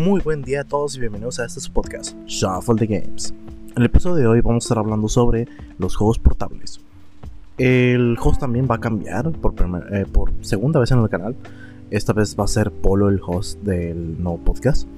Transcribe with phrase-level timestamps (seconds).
[0.00, 3.34] Muy buen día a todos y bienvenidos a este podcast, Shuffle the Games.
[3.76, 6.80] En el episodio de hoy vamos a estar hablando sobre los juegos portables.
[7.58, 11.36] El host también va a cambiar por, primer- eh, por segunda vez en el canal.
[11.90, 14.88] Esta vez va a ser Polo el host del nuevo podcast.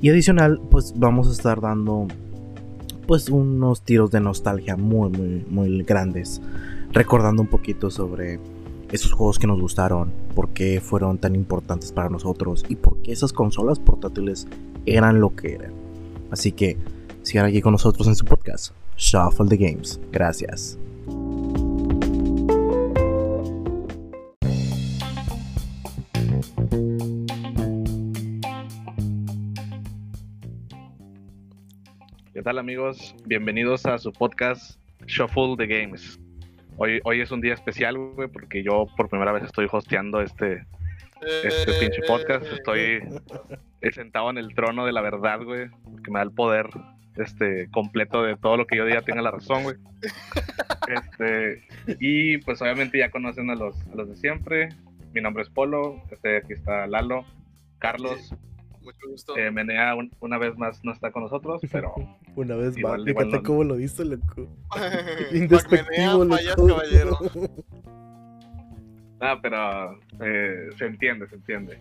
[0.00, 2.08] Y adicional, pues vamos a estar dando
[3.06, 6.40] pues unos tiros de nostalgia muy muy muy grandes,
[6.92, 8.40] recordando un poquito sobre
[8.92, 13.12] esos juegos que nos gustaron, por qué fueron tan importantes para nosotros y por qué
[13.12, 14.48] esas consolas portátiles
[14.86, 15.72] eran lo que eran.
[16.30, 16.76] Así que
[17.22, 20.00] sigan aquí con nosotros en su podcast, Shuffle the Games.
[20.10, 20.78] Gracias.
[32.32, 33.14] ¿Qué tal amigos?
[33.26, 36.18] Bienvenidos a su podcast Shuffle the Games.
[36.84, 40.66] Hoy, hoy es un día especial, güey, porque yo por primera vez estoy hosteando este,
[41.44, 42.44] este pinche podcast.
[42.44, 42.98] Estoy
[43.92, 45.68] sentado en el trono de la verdad, güey,
[46.02, 46.66] que me da el poder
[47.14, 49.76] este, completo de todo lo que yo diga tenga la razón, güey.
[50.88, 51.64] Este,
[52.00, 54.70] y pues obviamente ya conocen a los, a los de siempre.
[55.14, 57.24] Mi nombre es Polo, este, aquí está Lalo,
[57.78, 58.34] Carlos,
[58.82, 59.36] Mucho gusto.
[59.36, 61.94] eh, Menea un- una vez más no está con nosotros, pero
[62.36, 64.48] Una vez Igual- más, fíjate no- cómo lo hizo, loco.
[65.32, 66.66] Indespectivo, fallas, loco.
[66.76, 67.18] caballero.
[69.20, 71.80] Ah, pero eh, se entiende, se entiende.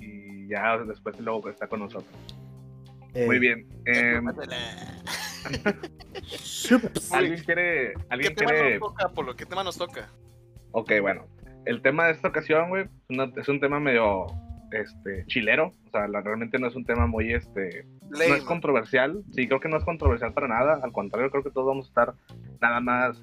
[0.00, 2.08] Y ya después luego está con nosotros.
[3.14, 3.66] Eh, Muy bien.
[3.86, 4.24] em.
[7.12, 7.94] ¿Alguien quiere...?
[7.94, 8.78] ¿Qué ¿Alguien tema quiere...?
[8.78, 9.36] nos toca, Polo?
[9.36, 10.08] ¿Qué tema nos toca?
[10.72, 11.26] Ok, bueno.
[11.66, 12.86] El tema de esta ocasión, güey,
[13.36, 14.26] es un tema medio
[14.72, 15.74] este, chilero.
[15.86, 17.32] O sea, la- realmente no es un tema muy...
[17.32, 19.22] este No es controversial.
[19.32, 20.80] Sí, creo que no es controversial para nada.
[20.82, 22.14] Al contrario, creo que todos vamos a estar
[22.60, 23.22] nada más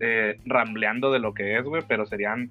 [0.00, 1.82] eh, rambleando de lo que es, güey.
[1.88, 2.50] Pero serían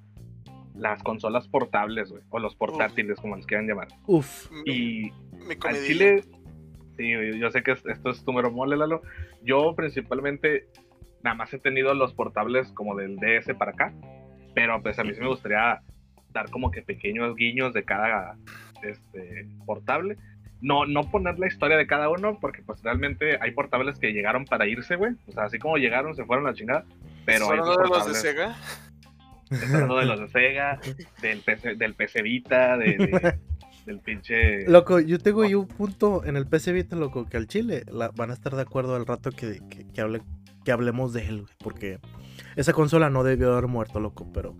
[0.74, 2.22] las consolas portables, güey.
[2.30, 3.88] O los portátiles, como les quieran llamar.
[4.06, 4.50] Uf.
[4.64, 5.10] Y
[5.46, 5.74] mi Al.
[5.84, 6.22] Chile,
[6.96, 9.02] sí, yo sé que es- esto es tu mero mole, Lalo.
[9.42, 10.68] Yo principalmente
[11.22, 13.92] nada más he tenido los portables como del DS para acá,
[14.54, 15.80] pero pues a mí sí me gustaría
[16.32, 18.36] dar como que pequeños guiños de cada
[18.82, 20.16] este, portable.
[20.62, 24.44] No, no poner la historia de cada uno, porque pues realmente hay portables que llegaron
[24.44, 25.14] para irse, güey.
[25.26, 26.84] O sea, así como llegaron, se fueron a la chingada.
[27.24, 28.56] Pero ¿Son hay de los de Sega?
[29.50, 30.78] estoy hablando de los de Sega,
[31.22, 33.38] del PC, del PC Vita, de- de-
[33.86, 34.68] del pinche...
[34.68, 38.10] Loco, yo tengo ahí un punto en el PC Vita, loco, que al chile la-
[38.10, 40.20] van a estar de acuerdo al rato que, que, que hable,
[40.64, 41.98] que hablemos de él, güey, porque
[42.56, 44.54] esa consola no debió haber muerto, loco, pero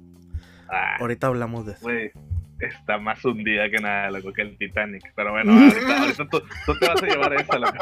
[0.70, 1.82] Ah, ahorita hablamos de eso.
[1.82, 2.12] Güey,
[2.60, 5.12] está más hundida que nada, loco, que el Titanic.
[5.14, 7.78] Pero bueno, ahorita, ahorita tú, tú te vas a llevar esa, loco.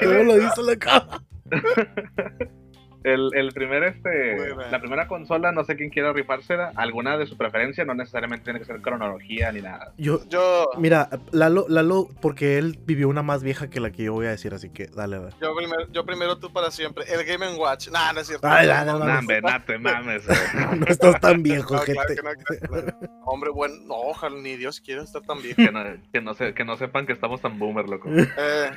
[0.00, 1.24] ¿Cómo lo hizo, loco?
[3.04, 7.36] el, el primer, este, la primera consola, no sé quién quiera rifársela, alguna de su
[7.36, 9.92] preferencia, no necesariamente tiene que ser cronología ni nada.
[9.96, 14.12] Yo, Yo, mira, Lalo, Lalo, porque él vivió una más vieja que la que yo
[14.12, 15.34] voy a decir, así que dale, dale.
[15.40, 17.04] yo, primero, yo primero, tú para siempre.
[17.08, 17.88] El Game Watch.
[17.90, 18.46] Nah, no es cierto.
[18.48, 19.42] Ay, la- la- No, mames.
[19.42, 20.24] no te mames.
[20.78, 22.22] No estás tan viejo, No, claro gente.
[22.22, 23.20] que no, claro que no.
[23.24, 25.56] Hombre, bueno, no, ojalá ni Dios quiera estar tan viejo.
[25.56, 25.82] Que no,
[26.12, 28.08] que, no se- que no sepan que estamos tan boomer, loco.
[28.10, 28.70] Eh,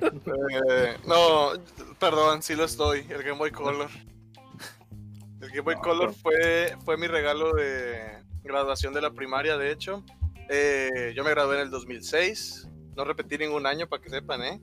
[0.00, 1.50] eh, no,
[1.98, 3.00] perdón, sí lo estoy.
[3.10, 3.88] El Game Boy Color.
[5.40, 9.70] El Game Boy No, Color fue, fue mi regalo de graduación de la primaria, de
[9.72, 10.04] hecho.
[10.50, 12.68] Eh, yo me gradué en el 2006.
[12.96, 14.60] No repetí ningún año, para que sepan, ¿eh?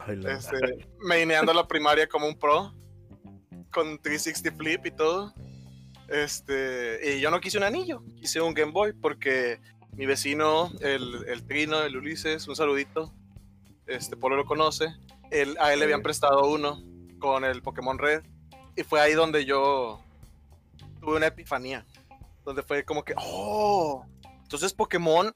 [0.00, 2.74] Ay, la- Este, maineando la primaria como un pro.
[3.72, 5.34] Con 360 flip y todo.
[6.08, 9.60] Este, y yo no quise un anillo, quise un Game Boy porque
[9.92, 13.12] mi vecino, el, el Trino, el Ulises, un saludito,
[13.88, 14.94] este Polo lo conoce,
[15.30, 16.82] él, a él le habían prestado uno
[17.18, 18.22] con el Pokémon Red
[18.76, 20.00] y fue ahí donde yo
[21.00, 21.84] tuve una epifanía,
[22.44, 24.04] donde fue como que, oh,
[24.42, 25.32] entonces Pokémon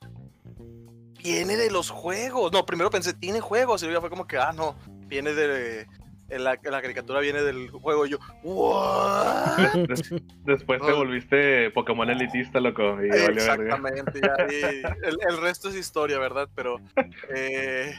[1.22, 2.52] viene de los juegos.
[2.52, 4.76] No, primero pensé, tiene juegos y luego ya fue como que, ah, no,
[5.06, 5.86] viene de...
[6.28, 9.74] En la, la caricatura viene del juego y yo, ¿what?
[9.88, 10.14] Des-
[10.46, 12.82] después te volviste Pokémon elitista, loco.
[13.04, 13.28] Y valió.
[13.32, 14.62] Exactamente, ya, y
[15.06, 16.48] el, el resto es historia, ¿verdad?
[16.54, 16.80] Pero
[17.36, 17.94] eh,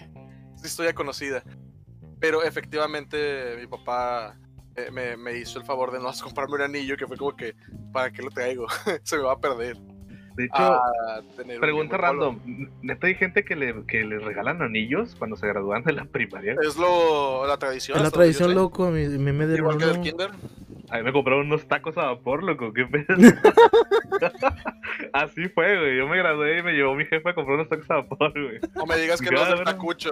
[0.68, 1.44] historia conocida.
[2.20, 4.38] Pero efectivamente mi papá
[4.76, 7.56] eh, me, me hizo el favor de no comprarme un anillo que fue como que,
[7.92, 8.68] ¿para qué lo traigo?
[9.04, 9.78] Se me va a perder.
[10.36, 12.40] De hecho, a tener un Pregunta random.
[12.82, 16.56] ¿Neta hay gente que le, que le regalan anillos cuando se gradúan de la primaria?
[16.60, 17.98] Es lo, la tradición.
[17.98, 20.32] Es la tradición, loco, mi, mi me dieron Igual que del kinder.
[20.90, 22.74] A mí me compraron unos tacos a vapor, loco.
[22.74, 23.06] ¿Qué pedo?
[25.14, 25.98] Así fue, güey.
[25.98, 28.60] Yo me gradué y me llevó mi jefe a comprar unos tacos a vapor, güey.
[28.76, 29.66] O me digas que los del Cabrón.
[29.66, 30.12] Tacucho.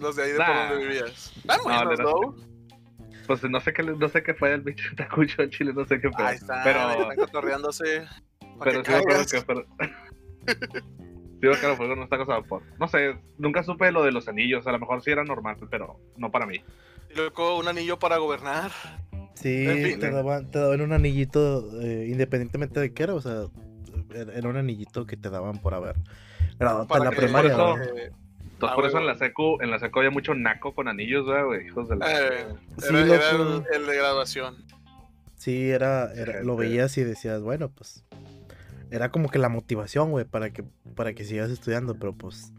[0.00, 0.68] Los de ahí de por Nah.
[0.70, 1.32] donde vivías.
[1.36, 2.34] Están No, buenos, de ¿no?
[3.26, 6.00] Pues no sé qué, no sé qué fue el bicho tacucho en Chile, no sé
[6.00, 6.24] qué fue.
[6.24, 8.06] Ahí está, pero, están cotorreándose.
[8.62, 9.32] pero que sí me acuerdo caigas.
[9.32, 9.66] que pero-
[11.40, 12.62] que los juegos no está cosa por.
[12.78, 14.66] No sé, nunca supe lo de los anillos.
[14.66, 16.62] A lo mejor sí era normal, pero no para mí.
[17.10, 18.70] Y luego un anillo para gobernar.
[19.34, 20.00] Sí, En fin.
[20.00, 23.44] te, daban, te daban un anillito eh, independientemente de qué era, o sea,
[24.34, 25.94] era un anillito que te daban por haber.
[26.58, 27.56] Era Para la que- primaria.
[27.56, 27.98] por eso- ¿no?
[27.98, 28.10] eh,
[28.58, 31.24] Entonces, Ah, por eso en la secu, en la secu había mucho naco con anillos,
[31.26, 31.66] ¿verdad, güey.
[31.66, 32.10] Hijos de la.
[32.10, 32.46] eh,
[32.78, 34.56] Sí, era, era el, el de graduación.
[35.36, 36.68] Sí, era, era- lo Gente.
[36.68, 38.04] veías y decías, bueno, pues
[38.90, 40.64] era como que la motivación, güey, para que,
[40.96, 42.52] para que sigas estudiando, pero pues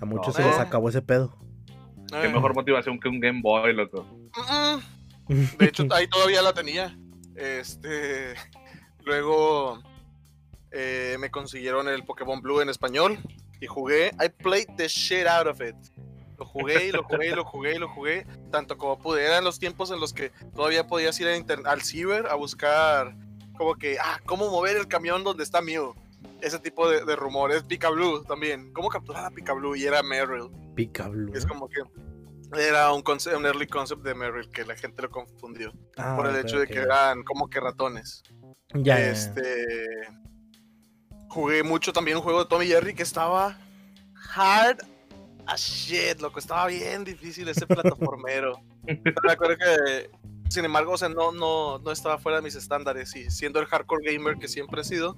[0.00, 0.48] a muchos se No.
[0.48, 1.36] les acabó ese pedo.
[2.10, 4.06] Qué Eh, mejor motivación que un Game Boy, loco.
[5.58, 6.96] De hecho, ahí todavía la tenía.
[7.36, 8.32] Este.
[9.04, 9.82] Luego
[10.70, 13.18] eh, me consiguieron el Pokémon Blue en español
[13.60, 14.12] y jugué.
[14.20, 15.76] I played the shit out of it.
[16.38, 18.26] Lo jugué y lo jugué y lo jugué y lo jugué.
[18.50, 19.24] Tanto como pude.
[19.24, 23.16] Eran los tiempos en los que todavía podías ir a al ciber a buscar,
[23.56, 25.94] como que, ah, cómo mover el camión donde está Mew.
[26.40, 27.64] Ese tipo de, de rumores.
[27.64, 28.72] Pika Blue también.
[28.72, 29.74] ¿Cómo capturar a Pika Blue?
[29.74, 30.50] Y era Meryl.
[30.76, 31.32] Pica Blue.
[31.34, 31.80] Es como que
[32.56, 33.02] era un,
[33.44, 36.78] early concept de Meryl que la gente lo confundió Ah, por el hecho de que
[36.78, 38.22] eran como que ratones.
[38.74, 39.12] Ya, ya.
[41.28, 43.58] Jugué mucho también un juego de Tommy Jerry que estaba
[44.34, 44.78] hard
[45.46, 48.60] as shit, loco, estaba bien difícil ese plataformero.
[48.84, 50.10] Pero me acuerdo que
[50.50, 53.66] sin embargo, o sea, no no no estaba fuera de mis estándares y siendo el
[53.66, 55.16] hardcore gamer que siempre he sido,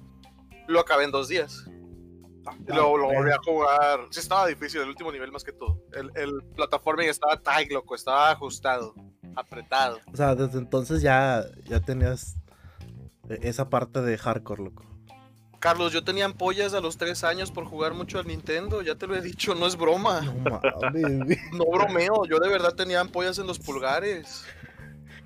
[0.67, 1.65] lo acabé en dos días.
[2.67, 4.07] Y luego lo volví a jugar.
[4.09, 5.83] Sí, estaba difícil el último nivel más que todo.
[5.93, 7.93] El, el plataforming estaba tight, loco.
[7.93, 8.95] Estaba ajustado,
[9.35, 9.99] apretado.
[10.11, 12.37] O sea, desde entonces ya, ya tenías
[13.29, 14.83] e- esa parte de hardcore, loco.
[15.61, 18.81] Carlos, yo tenía ampollas a los tres años por jugar mucho al Nintendo.
[18.81, 20.21] Ya te lo he dicho, no es broma.
[20.21, 21.37] No mames, güey.
[21.53, 22.25] No bromeo.
[22.25, 24.43] Yo de verdad tenía ampollas en los pulgares.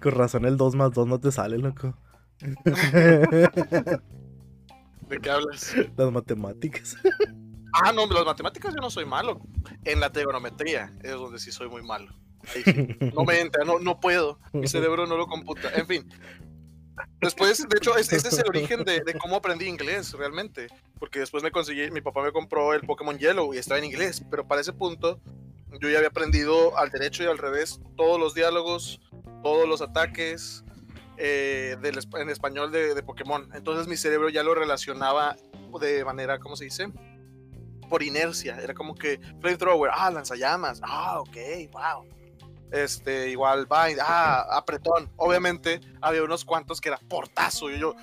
[0.02, 1.98] Con razón el 2 más 2 no te sale, loco.
[2.66, 3.50] ¿De
[5.22, 5.74] qué hablas?
[5.96, 6.98] Las matemáticas.
[7.72, 9.40] Ah, no, las matemáticas yo no soy malo.
[9.86, 12.14] En la trigonometría es donde sí soy muy malo.
[12.54, 12.88] Ahí sí.
[13.16, 14.38] No me entra, no, no puedo.
[14.52, 15.70] Mi cerebro no lo computa.
[15.76, 16.10] En fin.
[17.22, 20.68] Después, de hecho, es- ese es el origen de, cómo aprendí inglés realmente.
[21.00, 24.24] Porque después me conseguí, mi papá me compró el Pokémon Yellow y estaba en inglés.
[24.30, 25.20] Pero para ese punto,
[25.82, 29.02] yo ya había aprendido al derecho y al revés todos los diálogos,
[29.44, 30.64] todos los ataques
[31.18, 33.50] eh, en español de, de Pokémon.
[33.54, 35.36] Entonces mi cerebro ya lo relacionaba
[35.80, 36.88] de manera, ¿cómo se dice?
[37.90, 38.58] Por inercia.
[38.62, 41.38] Era como que flamethrower, ah, lanzallamas, ah, ok,
[41.72, 42.06] wow.
[42.72, 45.10] Este, igual Bind, ah, apretón.
[45.18, 47.70] Obviamente había unos cuantos que era portazo.
[47.70, 47.96] Y yo,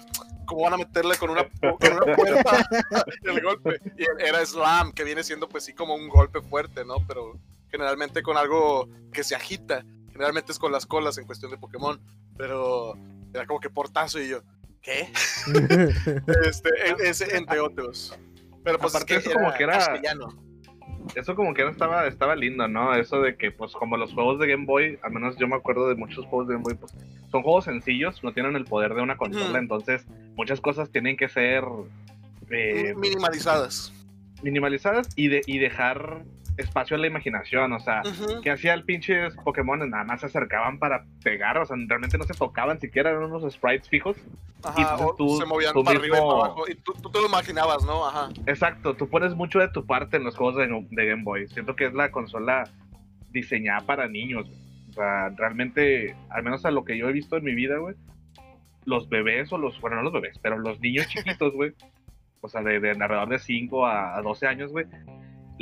[0.47, 2.69] ¿cómo van a meterle con una, con una puerta
[3.25, 3.81] el golpe?
[3.99, 6.97] Y era slam, que viene siendo pues sí como un golpe fuerte, ¿no?
[7.07, 7.39] Pero
[7.71, 9.85] generalmente con algo que se agita.
[10.13, 12.01] Generalmente es con las colas en cuestión de Pokémon.
[12.37, 12.95] Pero
[13.35, 14.43] era como que portazo y yo,
[14.81, 15.13] ¿qué?
[16.45, 18.17] Este, e- ese entre otros.
[18.65, 20.29] Pero pues Aparte, es que eso como que era- castellano.
[21.15, 22.95] Eso como que estaba, estaba lindo, ¿no?
[22.95, 25.89] Eso de que, pues, como los juegos de Game Boy, al menos yo me acuerdo
[25.89, 26.95] de muchos juegos de Game Boy, pues,
[27.31, 30.07] son juegos sencillos, no tienen el poder de una consola, entonces
[30.37, 31.65] muchas cosas tienen que ser
[32.51, 33.93] eh, minimalizadas.
[34.43, 36.25] minimalizadas y, de, y dejar
[36.57, 38.41] espacio a la imaginación, o sea, Ujú.
[38.43, 42.25] que hacía el pinches Pokémon, nada más se acercaban para pegar, o sea, realmente no
[42.25, 44.17] se tocaban siquiera, eran unos sprites fijos.
[44.65, 46.65] Ajá, o tú- se movían tú para arriba y para abajo.
[46.69, 48.07] Y tú, tú te lo imaginabas, ¿no?
[48.07, 48.29] Ajá.
[48.47, 51.49] Exacto, tú pones mucho de tu parte en los juegos de, de Game Boy.
[51.49, 52.65] Siento que es la consola
[53.31, 54.47] diseñada para niños.
[54.49, 54.61] güey.
[54.91, 57.95] O sea, realmente, al menos a lo que yo he visto en mi vida, güey,
[58.85, 61.73] los bebés o los, bueno, no los bebés, pero los niños chiquitos, güey,
[62.41, 64.85] o sea, de, de alrededor de 5 a, a 12 años, güey,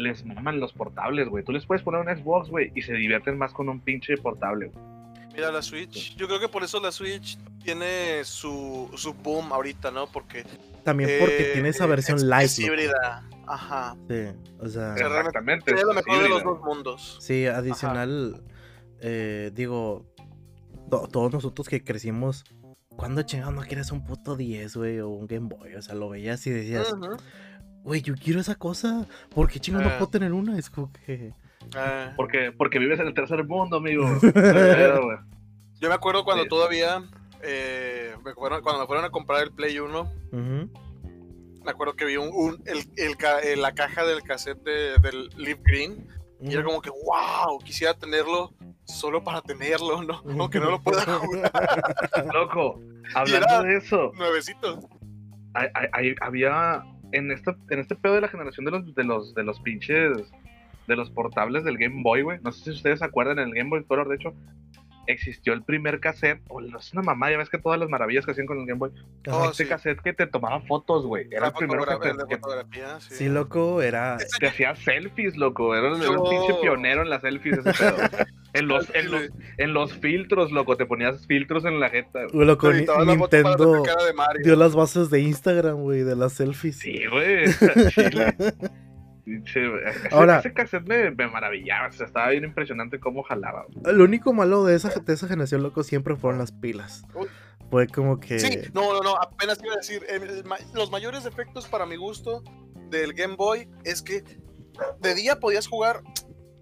[0.00, 1.45] les maman los portables, güey.
[1.45, 4.69] Tú les puedes poner un Xbox, güey, y se divierten más con un pinche portable,
[4.69, 4.85] güey.
[5.33, 6.16] Mira la Switch.
[6.16, 10.07] Yo creo que por eso la Switch tiene su, su boom ahorita, ¿no?
[10.09, 10.45] Porque.
[10.83, 12.66] También porque eh, tiene esa es- versión es live.
[12.73, 13.28] híbrida.
[13.47, 13.97] Ajá.
[14.09, 14.26] Sí,
[14.59, 15.66] o sea, Exactamente.
[15.66, 17.19] Tiene lo es mejor de los dos mundos.
[17.21, 18.42] sí, adicional,
[19.00, 20.07] eh, digo,
[20.90, 22.45] to- todos nosotros que crecimos,
[22.97, 25.75] ¿cuándo chingado no quieres un puto 10, güey, o un Game Boy?
[25.75, 27.16] O sea, lo veías y decías, Ujú.
[27.85, 29.99] Güey, yo quiero esa cosa, ¿por qué chingados no Eh.
[29.99, 30.59] puedo tener una?
[30.59, 31.33] Es como que...
[31.77, 34.05] Eh, Porque, porque vives en el tercer mundo, amigo.
[35.81, 36.49] Yo me acuerdo cuando Sí.
[36.49, 37.03] todavía.
[37.43, 40.71] eh, me fueron- cuando me fueron a comprar el Play 1, Ujú.
[41.65, 45.31] me acuerdo que vi un, un- el, el eh, la caja del cassette de- del
[45.39, 46.07] Leaf Green.
[46.43, 48.53] Y era como que, wow, quisiera tenerlo
[48.85, 50.23] solo para tenerlo, ¿no?
[50.39, 51.51] Aunque no lo pueda jugar.
[52.35, 54.81] Loco, Y hablando era- de eso, Nuevecito.
[55.55, 59.35] hay- hay- había en este, en este pedo de la generación de los, de los,
[59.35, 60.33] de los pinches,
[60.87, 62.38] de los portables del Game Boy, güey.
[62.43, 64.35] No sé si ustedes se acuerdan en el Game Boy Color, de hecho,
[65.07, 68.25] existió el primer cassette, o no es una mamá, ya ves que todas las maravillas
[68.25, 68.90] que hacían con el Game Boy.
[69.28, 69.69] Oh, este sí.
[69.69, 71.26] cassette que te tomaba fotos, güey.
[71.30, 73.14] Era La el primero que te, de que fotografía, sí.
[73.14, 74.19] Sí, loco, era.
[74.38, 75.75] te hacía selfies, loco.
[75.75, 77.97] Era, un pinche pionero en las selfies ese pedo.
[78.52, 79.28] En los, en, los,
[79.59, 82.25] en los filtros, loco, te ponías filtros en la jeta.
[82.33, 82.45] güey.
[82.45, 86.78] Loco, Nintendo la dio las bases de Instagram, güey, de las selfies.
[86.78, 87.45] Sí, güey.
[90.11, 93.67] Ahora- ese cassette me, me maravillaba, o sea, estaba bien impresionante cómo jalaba.
[93.69, 93.95] güey.
[93.97, 97.05] Lo único malo de esa, de esa generación, loco, siempre fueron las pilas.
[97.15, 97.27] Uy.
[97.71, 98.39] Fue como que.
[98.41, 101.87] Sí, no, no, no, apenas iba a decir, el- el ma- los mayores defectos para
[101.87, 102.43] mi gusto
[102.91, 104.25] del Game Boy es que
[105.01, 106.03] de día podías jugar,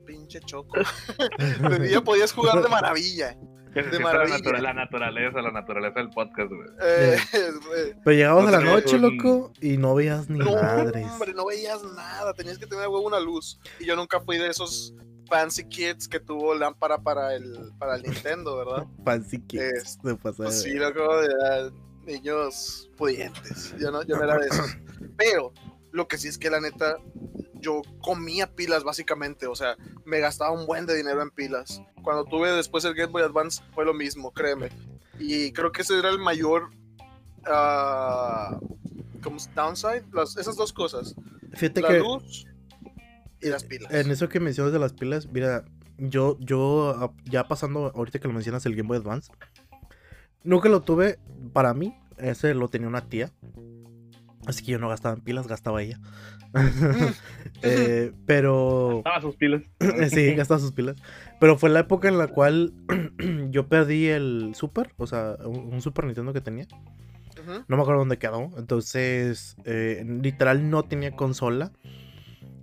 [0.05, 0.79] pinche choco,
[1.71, 3.37] de día podías jugar de maravilla.
[3.73, 4.37] Que se De sienta la, maravilla.
[4.39, 6.69] natura- la naturaleza, la naturaleza del podcast, güey.
[6.83, 10.53] Eh, eh, Pero llegabas No a la noche, un- loco, y no veías ni no,
[10.53, 11.07] madres.
[11.07, 13.59] hombre, no veías nada, tenías que tener huevo una luz.
[13.81, 14.95] Y yo nunca fui de esos
[15.29, 18.87] fancy kids que tuvo lámpara para el, para el Nintendo, ¿verdad?
[19.05, 19.99] Fancy kids.
[20.23, 20.95] Pasa de Pues sí, ver.
[20.95, 21.73] loco, eran
[22.07, 23.75] niños pudientes.
[23.79, 24.77] Yo no, yo no era de esos.
[25.19, 25.53] Pero
[25.93, 26.97] lo que sí es que la neta,
[27.61, 29.47] yo comía pilas básicamente.
[29.47, 31.83] O sea, me gastaba un buen de dinero en pilas.
[32.03, 34.69] Cuando tuve después el Game Boy Advance fue lo mismo, créeme.
[35.19, 36.71] Y creo que ese era el mayor.
[37.51, 38.59] ah,
[39.23, 41.15] como downside, las- esas dos cosas,
[41.55, 42.47] Fíjate la que luz
[43.41, 43.93] y las pilas.
[43.93, 45.65] en eso que mencionas de las pilas, mira,
[45.97, 49.33] yo, yo, ah, ya pasando, ahorita que lo mencionas, el Game Boy Advance,
[50.45, 51.19] nunca lo tuve
[51.53, 53.31] para mí, ese lo tenía una tía.
[54.47, 55.99] Así que yo no gastaba en pilas, gastaba ella.
[57.61, 58.99] Eh, pero.
[58.99, 59.63] Estaba sus pilas.
[60.11, 60.95] sí, gastaba sus pilas.
[61.41, 62.73] Pero fue la época en la cual
[63.51, 66.69] yo perdí el Super, o sea, un, un Super Nintendo que tenía.
[67.67, 68.51] No me acuerdo dónde quedó.
[68.59, 71.73] Entonces, eh, literal no tenía consola.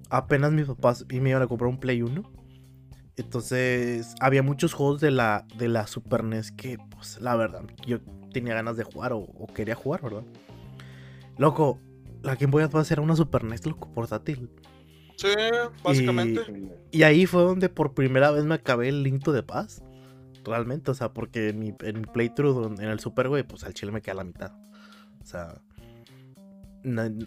[0.10, 2.24] Apenas mis papás y me iban a comprar un Play 1.
[3.18, 8.00] Entonces, había muchos juegos de la, de la Super NES que, pues, la verdad, yo
[8.32, 10.24] tenía ganas de jugar o, o quería jugar, ¿verdad?
[11.38, 11.80] Loco,
[12.26, 14.50] la Game Boy Advance era una Super NES, loco, portátil.
[15.16, 15.28] Sí,
[15.84, 16.42] básicamente.
[16.92, 19.82] Y ahí fue donde por primera vez me acabé el Link to the Past.
[20.44, 23.74] Realmente, o sea, porque en mi, en mi playthrough en el Super, güey, pues al
[23.74, 24.52] chile me queda la mitad.
[25.22, 25.56] O sea,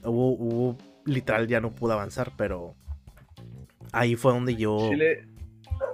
[0.05, 2.75] hubo, hubo- literal ya no pude avanzar, pero
[3.93, 5.27] ahí fue donde yo Chile,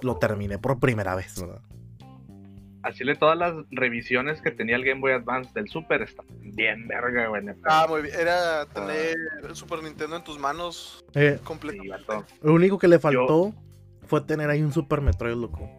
[0.03, 1.63] lo terminé por primera vez, ¿verdad?
[2.93, 7.29] Chile todas las revisiones que tenía el Game Boy Advance del Super están bien verga,
[7.29, 7.43] güey.
[7.65, 8.15] Ah, muy bien.
[8.19, 12.05] Era tener el Super Nintendo en tus manos Eh, completamente.
[12.43, 13.55] lo único que le faltó
[14.07, 15.71] fue tener ahí un Super Metroid, loco.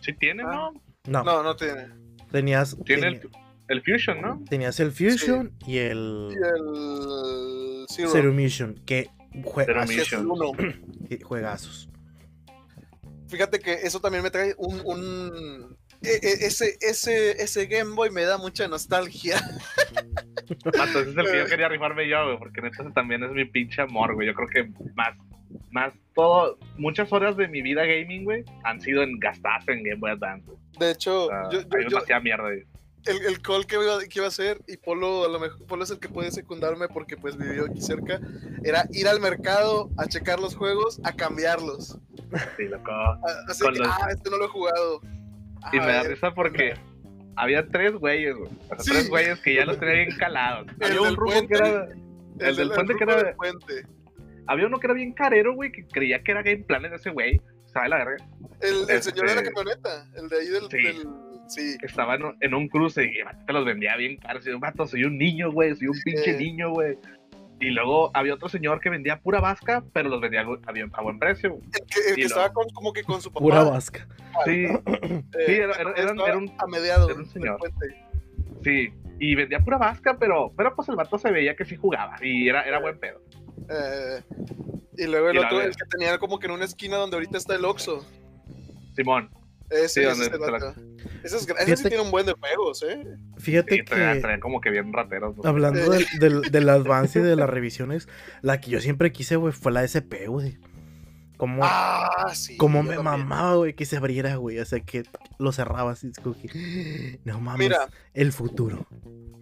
[0.00, 0.70] Sí tiene, Ah.
[0.72, 0.82] ¿no?
[1.06, 1.86] No, No, no tiene.
[2.30, 3.20] tenías, Tiene el,
[3.68, 4.44] el Fusion, ¿no?
[4.48, 8.08] tenías el Fusion y el Y el Zero.
[8.10, 9.08] Zero Mission, que
[9.42, 10.28] jue- Zero Mission.
[11.24, 11.88] juegazos.
[13.28, 14.80] Fíjate que eso también me trae un.
[14.84, 19.36] un- e- e- ese, ese, ese Game Boy me da mucha nostalgia.
[20.64, 23.44] Vato, ese es el que yo quería rifarme yo, güey, porque neta también es mi
[23.44, 24.26] pinche amor, güey.
[24.28, 25.16] Yo creo que más,
[25.70, 29.96] más todo, muchas horas de mi vida gaming, güey, han sido en gastadas en Game
[30.00, 30.46] Boy Advance.
[30.46, 30.58] güey.
[30.78, 32.64] De hecho, yo, yo- yo- mierda, güey.
[33.06, 35.84] El, el call que iba, que iba a hacer, y Polo, a lo mejor, Polo
[35.84, 38.20] es el que puede secundarme porque pues vivió aquí cerca,
[38.64, 41.98] era ir al mercado a checar los juegos, a cambiarlos.
[42.56, 42.90] Sí, loco.
[43.48, 45.00] Así Con que, los- ah, este no lo he jugado.
[45.72, 46.74] Y me da risa porque
[47.36, 48.50] había tres güeyes, güey.
[48.50, 48.90] O sea, Sí.
[48.90, 50.66] tres güeyes que ya los tenía bien calados.
[50.80, 51.46] El Había un del puente.
[51.48, 51.88] que era.
[52.40, 53.86] El del puente que ruco era- del puente.
[54.46, 57.40] Había uno que era bien carero, güey, que creía que era Game Planet ese güey.
[57.72, 58.16] ¿Sabe la verga?
[58.60, 60.68] El, el señor de la Este- camioneta, el de ahí del.
[60.70, 60.82] Sí.
[60.82, 61.08] del-
[61.48, 61.76] sí.
[61.78, 64.46] Que estaba en, en un cruce y vato, te los vendía bien caros.
[64.46, 66.44] Y yo, vato, soy un niño, güey, soy un pinche Sí.
[66.44, 66.96] niño, güey.
[67.60, 71.18] Y luego había otro señor que vendía pura vasca, pero los vendía a, bien- buen
[71.18, 71.58] precio.
[71.72, 73.40] El que, el que Y lo- estaba con- como que con su papá.
[73.42, 74.06] Pura vasca.
[74.44, 77.58] Sí, eh, sí, era- era- eran- era un- a mediados era un del señor.
[78.62, 78.90] sí.
[79.20, 82.14] Y vendía pura vasca, pero, pero pues el vato se veía que sí jugaba.
[82.22, 83.20] Y era, era buen pedo.
[83.68, 84.22] Eh,
[84.96, 87.36] y luego el Y otro, el que tenía como que en una esquina donde ahorita
[87.38, 88.06] está el Oxxo.
[88.94, 89.30] Simón.
[89.70, 90.24] Ese, Sí, ese donde
[91.24, 93.04] es la- sí un buen de juegos, ¿eh?
[93.36, 93.84] Fíjate Sí, que
[94.20, 95.36] traían como que bien rateros.
[95.36, 95.42] ¿no?
[95.48, 98.08] hablando del, del, del avance y de las revisiones,
[98.42, 100.58] la que yo siempre quise, güey, fue la SP, güey.
[101.36, 102.56] Como, Ah, sí.
[102.56, 103.04] como me también.
[103.04, 104.58] mamaba, güey, que se abriera, güey.
[104.58, 105.04] O sea, que
[105.38, 106.08] lo cerraba así.
[106.08, 108.88] es como que, no mames, Mira, el futuro.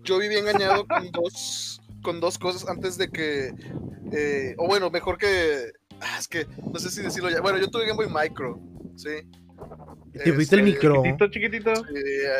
[0.02, 3.54] yo viví engañado con dos, con dos cosas antes de que.
[4.12, 5.72] eh, o bueno, mejor que.
[6.02, 7.40] Ah, es que no sé si decirlo ya.
[7.40, 8.60] Bueno, yo tuve Game Boy Micro,
[8.96, 9.08] sí.
[10.24, 11.02] Te viste el Este, micro.
[11.02, 11.74] Chiquitito, chiquitito.
[11.86, 11.94] Sí,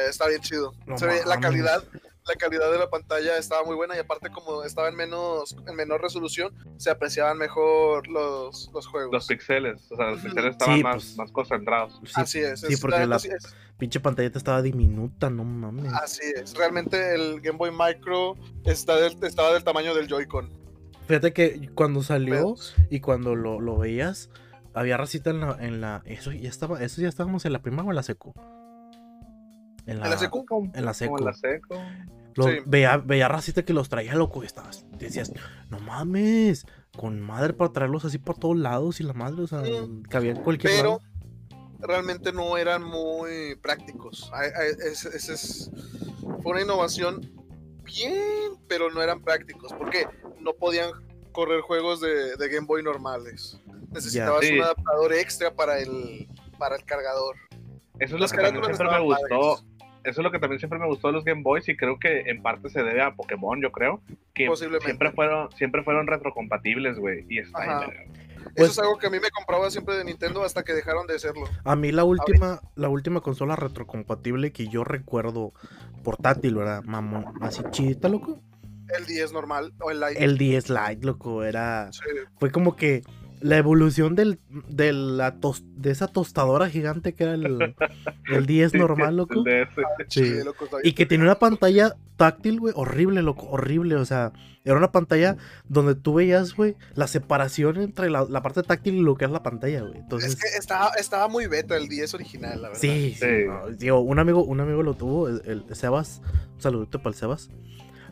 [0.09, 0.75] está bien chido.
[0.87, 1.83] No Se ve- la calidad,
[2.27, 5.77] la calidad de la pantalla estaba muy buena y aparte como estaba en menos en
[5.77, 9.13] menor resolución, se apreciaban mejor los, los juegos.
[9.13, 11.17] Los pixeles, o sea, los pixeles estaban Sí, más, pues.
[11.19, 12.01] más concentrados.
[12.05, 12.61] Sí, así es.
[12.61, 13.55] Sí, es- porque la- la así es.
[13.79, 15.93] pinche pantallita estaba diminuta, no mames.
[15.95, 16.55] Así es.
[16.55, 20.51] Realmente el Game Boy Micro está del, estaba del tamaño del Joy-Con.
[21.07, 22.57] Fíjate que cuando salió
[22.91, 24.29] y cuando lo, lo veías,
[24.77, 26.03] había racita en la, en la.
[26.05, 26.83] Eso ya estaba.
[26.83, 28.33] Eso ya estábamos en la primaria o en la seco.
[29.87, 30.45] En ¿En la secu?
[30.75, 31.19] En la seco.
[31.19, 31.77] En la seco.
[32.37, 32.59] Sí.
[32.67, 34.85] veía, veía racita que los traía loco y estabas.
[34.99, 35.33] Decías,
[35.71, 39.61] no mames, con madre para traerlos así por todos lados y la madre, o sea,
[39.61, 40.03] Mm.
[40.03, 41.01] cabía en cualquier Pero lado.
[41.81, 44.31] realmente no eran muy prácticos.
[44.87, 45.71] Es- es- es-
[46.43, 47.33] fue una innovación
[47.85, 49.73] bien, pero no eran prácticos.
[49.73, 50.07] Porque
[50.41, 50.91] no podían
[51.33, 53.59] correr juegos de, de Game Boy normales.
[53.97, 54.55] Necesitabas Sí.
[54.59, 57.37] un adaptador extra para el, para el cargador.
[57.99, 59.29] Eso es lo que también siempre me gustó.
[59.29, 59.67] padres.
[60.05, 62.21] Eso es lo que también siempre me gustó de los Game Boys y creo que
[62.31, 64.01] en parte se debe a Pokémon, yo creo.
[64.35, 64.85] Que Posiblemente.
[64.87, 67.27] siempre fueron, siempre fueron retrocompatibles, güey.
[67.29, 68.03] Y está bien, verga.
[68.05, 71.09] Eso Pues- es algo que a mí me compraba siempre de Nintendo hasta que dejaron
[71.09, 71.49] de serlo.
[71.65, 75.53] A mí la última, la última consola retrocompatible que yo recuerdo
[76.05, 76.85] portátil, ¿verdad?
[76.85, 78.41] Mamón, así chidita, loco.
[78.97, 80.23] El 10 normal o el Lite.
[80.23, 81.91] El 10 Lite, loco, era.
[81.93, 82.01] Sí,
[82.39, 83.03] Fue como que
[83.41, 84.39] la evolución del,
[84.69, 87.75] de, la tos- de esa tostadora gigante que era el,
[88.33, 89.45] el 10 normal, loco.
[90.09, 90.35] Sí.
[90.83, 93.97] Y que tenía una pantalla táctil, güey, horrible, loco, horrible.
[93.97, 94.33] O sea,
[94.65, 95.37] era una pantalla
[95.69, 99.31] donde tú veías, güey, la separación entre la, la parte táctil y lo que es
[99.31, 99.99] la pantalla, güey.
[99.99, 102.81] Entonces, Es que estaba, estaba muy beta el 10 original, la verdad.
[102.81, 103.21] sí, sí.
[103.21, 103.45] Sí.
[103.47, 106.21] no, digo, un amigo, un amigo lo tuvo, el, el Sebas.
[106.57, 107.51] Un saludito para el Sebas.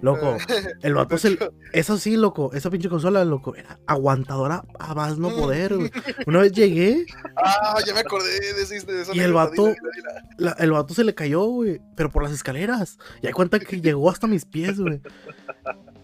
[0.00, 0.36] Loco,
[0.82, 1.38] el vato se.
[1.72, 5.36] Eso sí, loco, esa pinche consola, loco, era aguantadora a más no Mm.
[5.36, 5.90] poder, güey.
[6.26, 10.12] Una vez llegué, Ah, ya me acordé de, de esa Y el vato- dila, dila,
[10.36, 10.54] dila.
[10.56, 12.98] la- el vato se le cayó, güey, pero por las escaleras.
[13.22, 15.00] Y hay cuenta que llegó hasta mis pies, güey.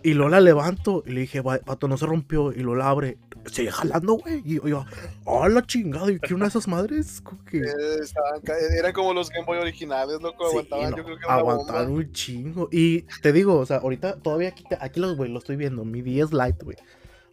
[0.03, 2.53] Y luego la levanto y le dije, "Va- vato, no se rompió.
[2.53, 4.43] Y lo la abre, sigue jalando, güey.
[4.45, 4.85] Y yo, yo,
[5.27, 6.11] ¡ah, la chingada!
[6.11, 7.23] ¿Y qué una de esas madres?
[7.51, 8.01] Que- Eh,
[8.45, 11.83] ca- eran como los Game Boy originales, loco, Sí, aguantaban, no, yo creo que bomba.
[11.85, 12.69] un chingo.
[12.73, 15.85] Y te digo, o sea, ahorita todavía aquí, aquí los, güey, lo estoy viendo.
[15.85, 16.77] Mi 10 Lite, güey.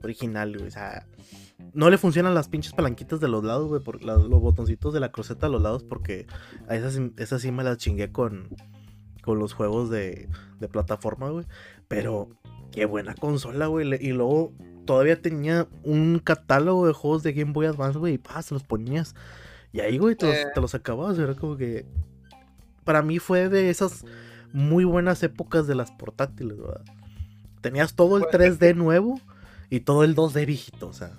[0.04, 0.68] Original, güey.
[0.68, 1.06] O sea,
[1.74, 3.82] no le funcionan las pinches palanquitas de los lados, güey.
[3.84, 6.28] Por la- los botoncitos de la cruceta a los lados, porque
[6.68, 8.50] a esas, sí- esas sí me las chingué con,
[9.24, 11.46] con los juegos de, de plataforma, güey.
[11.88, 12.30] Pero
[12.78, 13.88] qué buena consola, güey.
[14.06, 14.54] Y luego
[14.86, 18.14] todavía tenía un catálogo de juegos de Game Boy Advance, güey.
[18.14, 19.16] Y pa, se los ponías.
[19.74, 20.46] Y ahí, güey, te, los- Eh.
[20.54, 21.18] te los acababas.
[21.18, 21.86] Era como que.
[22.84, 24.06] Para mí fue de esas
[24.54, 26.82] muy buenas épocas de las portátiles, ¿verdad?
[27.62, 29.20] Tenías todo el Pues- 3D nuevo
[29.72, 31.12] y todo el 2D viejito, o sea.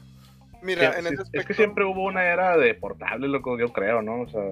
[0.62, 3.72] Mira, Sí, en ese es aspecto, que siempre hubo una era de portables, loco, yo
[3.72, 4.22] creo, ¿no?
[4.22, 4.42] O sea,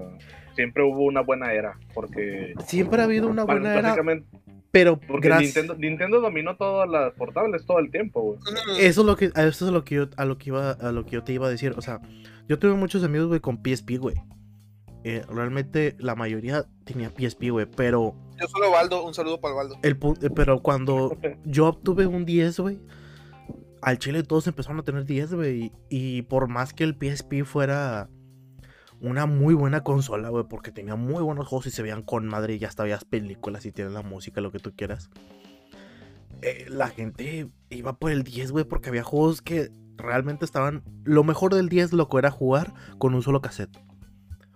[0.56, 2.54] siempre hubo una buena era, porque...
[2.66, 4.26] Siempre ha habido una buena era, básicamente,
[4.76, 5.56] pero porque gracias.
[5.56, 8.38] Nintendo, Nintendo dominó todas las portables todo el tiempo, güey.
[8.78, 10.92] Eso es lo que, a eso es lo que yo, a lo que iba, a
[10.92, 11.72] lo que yo te iba a decir.
[11.76, 12.00] O sea,
[12.46, 14.16] yo tuve muchos amigos, güey, con PSP, güey.
[15.04, 17.66] Eh, realmente la mayoría tenía PSP, güey.
[17.74, 19.78] Pero Yo solo Baldo, un saludo para el Baldo.
[19.82, 22.78] el eh, pero cuando yo obtuve un 10, güey,
[23.80, 25.72] al chile todos empezaron a tener 10, güey.
[25.88, 28.10] Y, y por más que el PSP fuera
[29.06, 32.54] una muy buena consola, güey, porque tenía muy buenos juegos y se veían con madre
[32.54, 35.10] y ya hasta veías películas y tienes la música, lo que tú quieras.
[36.42, 40.82] eh, la gente iba por el 10, güey, porque había juegos que realmente estaban...
[41.04, 43.78] Lo mejor del 10, loco, era jugar con un solo cassette.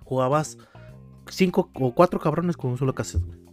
[0.05, 0.59] Jugabas
[1.29, 3.25] cinco o cuatro cabrones con un solo cassette.
[3.25, 3.50] güey.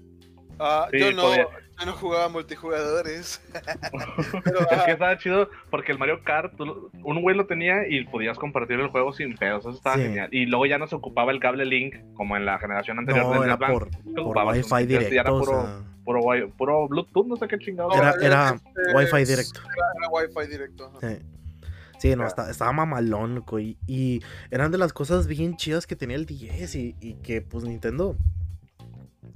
[0.59, 1.47] Ah, Sí, yo, no, podía.
[1.79, 3.41] yo no jugaba multijugadores.
[4.43, 7.87] Pero, Es ah, que estaba chido porque el Mario Kart, tú un güey lo tenía
[7.87, 10.03] y podías compartir el juego sin pedos, eso estaba Sí.
[10.03, 10.29] genial.
[10.31, 13.33] Y luego ya no se ocupaba el cable Link como en la generación anterior No,
[13.33, 13.87] del era Blanco.
[14.15, 15.35] por, por Wi-Fi ya- ya era directo.
[15.35, 17.91] o puro- sea, Puro, wi- puro Bluetooth, no sé qué chingado.
[17.93, 19.59] Era- no, era este, Wi-Fi directo.
[19.59, 20.91] Era Wi-Fi directo.
[21.01, 21.17] Sí.
[21.99, 23.59] Sí, no, está- estaba mamalón, loco.
[23.59, 27.41] Y, y eran de las cosas bien chidas que tenía el 10 y, y que
[27.41, 28.15] pues Nintendo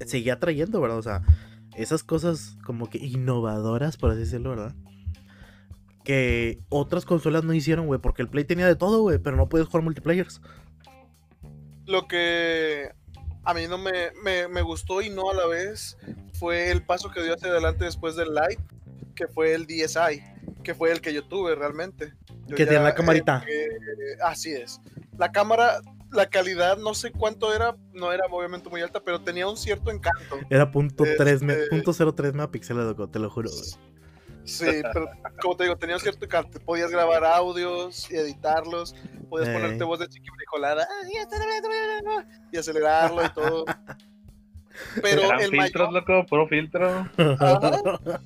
[0.07, 0.97] seguía trayendo, ¿verdad?
[0.97, 1.21] O sea,
[1.75, 4.75] esas cosas como que innovadoras, por así decirlo, ¿verdad?
[6.03, 9.47] Que otras consolas no hicieron, güey, porque el Play tenía de todo, güey, pero no
[9.49, 10.41] puedes jugar multiplayers.
[11.85, 12.91] Lo que
[13.43, 15.97] a mí no me, me, me gustó y no a la vez
[16.33, 18.61] fue el paso que dio hacia adelante después del Lite,
[19.15, 20.23] que fue el DSi,
[20.63, 22.13] que fue el que yo tuve realmente.
[22.47, 23.43] Yo Que ya, tiene la eh, camarita.
[23.47, 23.67] eh,
[24.23, 24.79] así es.
[25.17, 25.81] La cámara,
[26.11, 29.91] la calidad, no sé cuánto era, no era obviamente muy alta, pero tenía un cierto
[29.91, 30.39] encanto.
[30.49, 33.63] Era punto, tres me- Este- punto cero tres megapíxeles, loco, te lo juro, güey.
[34.43, 35.07] Sí, pero
[35.41, 36.59] como te digo, tenía un cierto encanto.
[36.59, 38.95] Podías grabar audios y editarlos,
[39.29, 39.53] podías Ey.
[39.55, 40.87] ponerte voz de chiquibrijolada
[42.51, 43.65] y acelerarlo y todo.
[45.01, 47.09] Pero Eran el filtros, mayor, loco, puro filtro.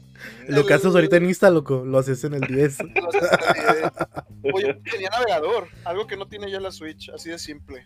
[0.48, 2.78] Lo que haces ahorita en Insta, loco, lo haces en el 10.
[2.80, 4.54] los SSD.
[4.54, 7.86] Oye, tenía navegador, algo que no tiene ya la Switch, así de simple.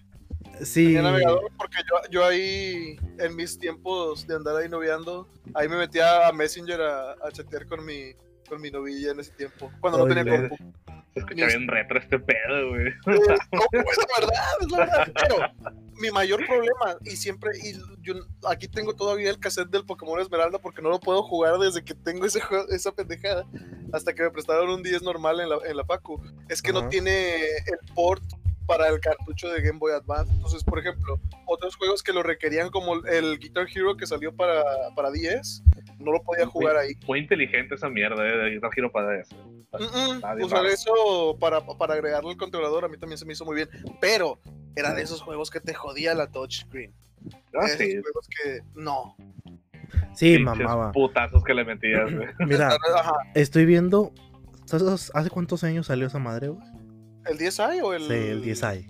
[0.61, 0.85] Sí.
[0.85, 5.77] Tenía navegador porque yo, yo ahí, en mis tiempos de andar ahí noviando, ahí me
[5.77, 8.13] metía a Messenger a, a chatear con mi,
[8.47, 10.57] con mi novilla en ese tiempo, cuando no tenía compu.
[11.13, 12.93] Se escucha bien retro este pedo, güey.
[13.05, 15.11] No, es la verdad, es la verdad.
[15.15, 15.37] Pero
[15.99, 18.13] mi mayor problema, y siempre, y yo
[18.47, 21.93] aquí tengo todavía el cassette del Pokémon Esmeralda porque no lo puedo jugar desde que
[21.93, 23.45] tengo ese juego- esa pendejada,
[23.91, 26.21] hasta que me prestaron un 10 normal en la, en la Pacu.
[26.47, 28.23] Es que no tiene el port
[28.69, 30.31] para el cartucho de Game Boy Advance.
[30.31, 34.63] Entonces, por ejemplo, otros juegos que lo requerían, como el Guitar Hero que salió para,
[34.95, 35.63] para 10,
[35.97, 36.93] no lo podía jugar ahí.
[37.07, 39.35] Muy inteligente esa mierda, eh, de Guitar Hero para eso.
[39.73, 43.43] Mm, mm, usar eso para, para agregarle al controlador a mí también se me hizo
[43.43, 43.69] muy bien.
[43.99, 44.39] Pero
[44.75, 46.93] era de esos juegos que te jodía la touchscreen.
[47.55, 47.99] Ah, esos sí.
[47.99, 49.15] juegos que no.
[50.13, 50.91] Sí, Pinches mamaba.
[50.91, 52.11] Putazos que le metías.
[52.37, 53.13] Mira, Ajá.
[53.33, 54.13] estoy viendo.
[54.65, 56.78] ¿sabes ¿Hace cuántos años salió esa madre, güey?
[57.25, 58.07] ¿El 10i o el.?
[58.07, 58.87] Sí, el 10i.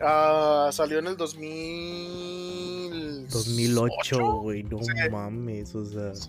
[0.00, 3.28] Ah, salió en el 2000.
[3.28, 4.62] 2008, güey.
[4.64, 4.92] No Sí.
[5.10, 6.14] mames, o sea.
[6.14, 6.26] Sí.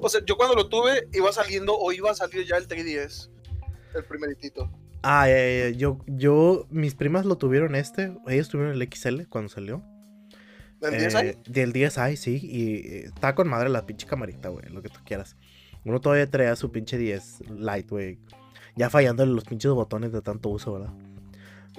[0.00, 3.30] O sea, yo cuando lo tuve iba saliendo o iba a salir ya el 3DS.
[3.94, 4.70] El primeritito.
[5.02, 8.12] Ah, ya, yo, yo, mis primas lo tuvieron este.
[8.26, 9.82] Ellos tuvieron el XL cuando salió.
[10.82, 11.42] ¿El Eh, 10i?
[11.48, 12.38] Del 10i, sí.
[12.42, 14.68] Y eh, está con madre la pinche camarita, güey.
[14.70, 15.36] Lo que tú quieras.
[15.84, 18.18] Uno todavía traía su pinche 10 Lite, güey.
[18.78, 20.92] Ya fallando en los pinches botones de tanto uso, ¿verdad?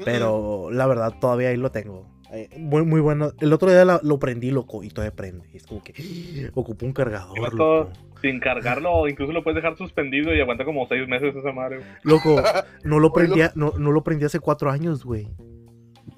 [0.05, 2.05] Pero la verdad, todavía ahí lo tengo.
[2.31, 3.31] Eh, muy, muy bueno.
[3.39, 5.49] El otro día la- lo prendí, loco, y todavía prende.
[5.53, 5.93] Es como que
[6.53, 7.89] ocupo un cargador, loco.
[8.21, 11.77] Sin cargarlo, incluso lo puedes dejar suspendido y aguanta como seis meses esa madre.
[11.77, 11.89] güey.
[12.03, 12.35] Loco,
[12.83, 15.29] no lo prendía, no, no lo prendí hace cuatro años, güey.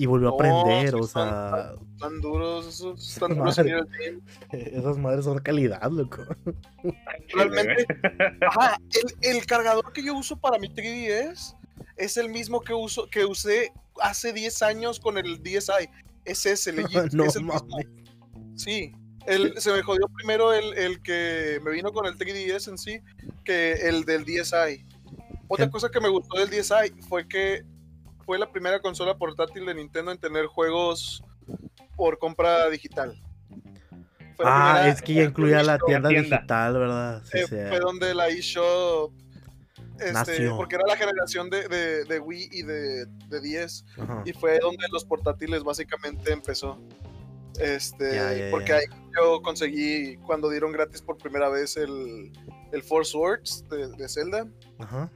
[0.02, 3.84] Y volvió a No, prender, sí o están- sea, Tan duros, esos tan duros Madre.
[4.52, 6.24] esas madres son calidad, loco.
[7.34, 7.86] Realmente.
[8.50, 8.78] Ajá,
[9.22, 11.56] el, el cargador que yo uso para mi 3DS
[11.98, 15.88] es el mismo que uso que usé hace 10 años con el 10i.
[16.26, 17.68] Es ese, legit, no es el mismo.
[18.56, 18.94] Sí.
[19.28, 23.02] El, se me jodió primero el, el que me vino con el 3DS en sí
[23.44, 24.84] que el del 10i.
[25.48, 27.64] Otra cosa que me gustó del 10i fue que
[28.32, 31.22] fue la primera consola portátil de Nintendo en tener juegos
[31.98, 33.22] por compra digital.
[34.38, 36.38] Fue Ah, primera- es que ya incluía la tienda, tienda.
[36.38, 37.22] digital, ¿verdad?
[37.30, 39.12] Sí, eh, fue donde la eShop
[40.00, 44.24] este, porque era la generación de, de- de Wii y de, de 10 Ajá.
[44.26, 46.80] y fue donde los portátiles básicamente empezó
[47.60, 48.76] este Ya, ya, porque ya.
[48.78, 48.86] ahí
[49.22, 52.32] yo conseguí cuando dieron gratis por primera vez el,
[52.72, 54.48] el Four Swords de Zelda
[54.80, 55.12] Ajá.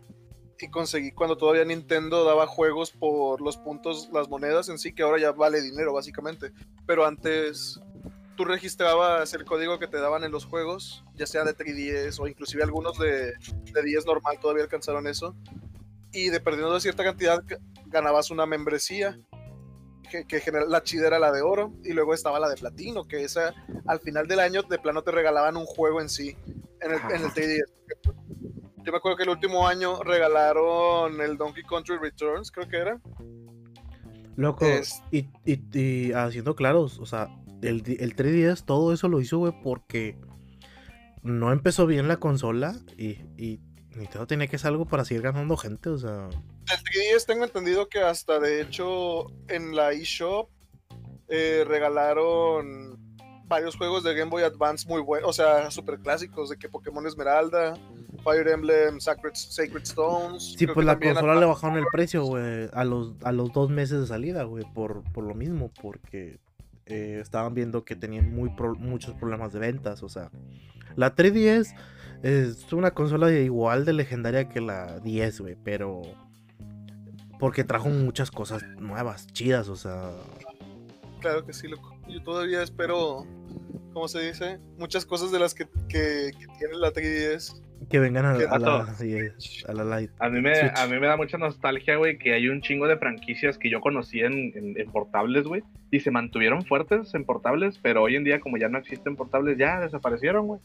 [0.59, 5.03] Y conseguí cuando todavía Nintendo daba juegos por los puntos, las monedas en sí, que
[5.03, 6.51] ahora ya vale dinero básicamente.
[6.85, 7.79] Pero antes
[8.37, 12.27] tú registrabas el código que te daban en los juegos, ya sea de 3DS o
[12.27, 13.33] inclusive algunos de,
[13.73, 15.35] de 10 normal todavía alcanzaron eso.
[16.11, 17.43] Y de perdiendo de cierta cantidad
[17.87, 19.19] ganabas una membresía.
[20.09, 23.07] Que, que general- la chida era la de oro y luego estaba la de platino,
[23.07, 23.55] que esa
[23.87, 26.37] al final del año de plano te regalaban un juego en sí,
[26.79, 27.63] en el, en el 3DS.
[28.85, 33.01] Yo me acuerdo que el último año regalaron el Donkey Country Returns, creo que era.
[34.35, 37.29] Loco, Es- y, y, y haciendo claros, o sea,
[37.61, 40.17] el, el 3DS todo eso lo hizo, güey, porque
[41.23, 43.59] no empezó bien la consola y, y
[43.95, 47.87] Nintendo tenía que hacer algo para seguir ganando gente, o sea, El 3DS tengo entendido
[47.89, 50.49] que hasta de hecho en la eShop
[51.29, 52.99] eh, regalaron
[53.47, 57.07] varios juegos de Game Boy Advance muy buenos, o sea, super clásicos, de que Pokémon
[57.07, 57.75] Esmeralda,
[58.25, 60.43] Fire Emblem, Sacred, Sacred Stones.
[60.57, 63.69] sí, creo pues la consola le bajaron el precio, güey, a los, a los dos
[63.69, 66.39] meses de salida, güey, por, por lo mismo, porque
[66.87, 70.29] eh, estaban viendo que tenían muy pro- muchos problemas de ventas, o sea,
[70.97, 71.73] la 3DS
[72.23, 76.01] es una consola igual de legendaria que la 10, güey, pero
[77.39, 80.11] porque trajo muchas cosas nuevas, chidas, o sea,
[81.21, 81.91] Claro que sí, loco.
[82.07, 83.25] Yo todavía espero,
[83.93, 84.59] ¿cómo se dice?
[84.77, 87.63] Muchas cosas de las que, que, que tiene la 3DS.
[87.89, 89.15] Que vengan a, Qué a la, sí,
[89.67, 90.13] a la Lite.
[90.19, 90.71] A mí, me, Switch.
[90.77, 93.79] a mí me da mucha nostalgia, güey, que hay un chingo de franquicias que yo
[93.81, 98.23] conocí en, en- en portables, güey, y se mantuvieron fuertes en portables, pero hoy en
[98.23, 100.59] día, como ya no existen portables, ya desaparecieron, güey.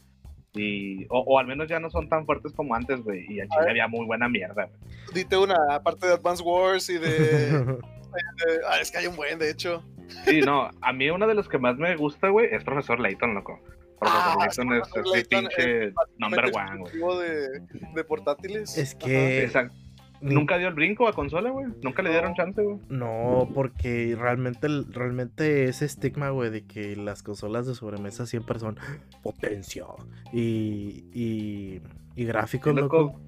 [0.53, 3.47] Y, o, o al menos ya no son tan fuertes como antes, güey, y al
[3.47, 3.69] chile ver.
[3.69, 4.79] había muy buena mierda, güey.
[5.13, 7.07] Dite una, aparte de Advance Wars y de...
[7.51, 9.83] de- ah, es que hay un buen, de hecho.
[10.25, 13.33] Sí, no, a mí uno de los que más me gusta, güey, es Profesor Layton,
[13.33, 13.61] loco.
[14.01, 17.19] Profesor Ah, Layton es, es mi Layton pinche number one, güey.
[17.19, 17.59] de,
[17.95, 18.75] de portátiles.
[18.77, 19.75] Es que Exacto.
[20.21, 21.67] nunca dio el brinco a consola, güey.
[21.83, 22.77] Nunca le dieron chance, güey.
[22.89, 28.79] No, porque realmente, realmente ese estigma, güey, de que las consolas de sobremesa siempre son
[29.21, 29.85] potencia
[30.33, 31.81] y, y,
[32.15, 33.21] y gráficos, loco.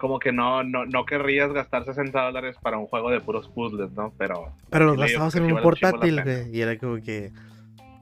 [0.00, 3.92] Como que no, no, no querrías gastar 60 dólares para un juego de puros puzzles,
[3.92, 4.12] ¿no?
[4.18, 4.56] Pero.
[4.70, 6.56] Pero los gastabas en un portátil, güey.
[6.56, 7.30] Y era como que.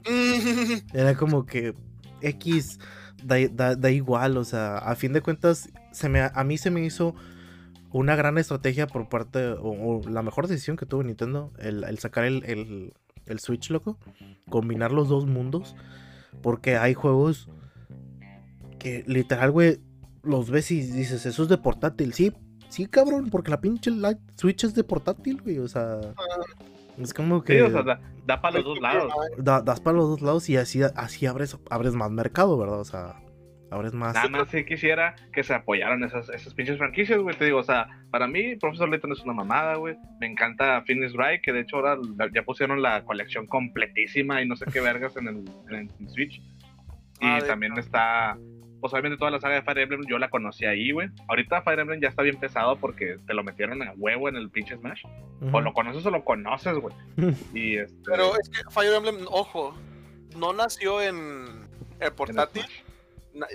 [0.94, 1.74] era como que.
[2.22, 2.78] X.
[3.24, 6.84] Da, da, igual, o sea, a fin de cuentas, se me, a mí se me
[6.84, 7.16] hizo
[7.92, 12.92] una gran estrategia por parte, o, la mejor decisión que tuvo Nintendo, el, sacar el,
[13.26, 13.98] el, Switch, loco,
[14.48, 15.74] combinar los dos mundos,
[16.42, 17.48] porque hay juegos
[18.78, 19.80] que literal, güey,
[20.22, 22.32] los ves y dices, eso es de portátil, sí,
[22.68, 23.90] sí, cabrón, porque la pinche
[24.36, 26.14] Switch es de portátil, güey, o sea...
[27.00, 27.62] Es como que.
[27.62, 29.12] o sea, da, para los dos lados.
[29.38, 32.80] das para los dos lados y así, así abres, abres más mercado, ¿verdad?
[32.80, 33.16] O sea.
[33.70, 34.14] Ahora es más.
[34.14, 37.36] Nada más si quisiera que se apoyaran esas, esas pinches franquicias, güey.
[37.36, 39.96] Te digo, o sea, para mí, Profesor Layton es una mamada, güey.
[40.20, 41.98] Me encanta Fitness Right, que de hecho ahora
[42.34, 46.40] ya pusieron la colección completísima y no sé qué vergas en el, en Switch.
[47.20, 48.38] Y ah, también está,
[48.80, 51.08] pues obviamente toda la saga de Fire Emblem yo la conocí ahí, güey.
[51.28, 54.50] Ahorita Fire Emblem ya está bien pesado porque te lo metieron a huevo en el
[54.50, 55.02] pinche Smash.
[55.52, 56.94] O lo conoces o lo conoces, güey.
[57.54, 57.96] y este...
[58.04, 59.74] Pero es que Fire Emblem, ojo,
[60.36, 61.68] no nació en
[62.00, 62.66] el portátil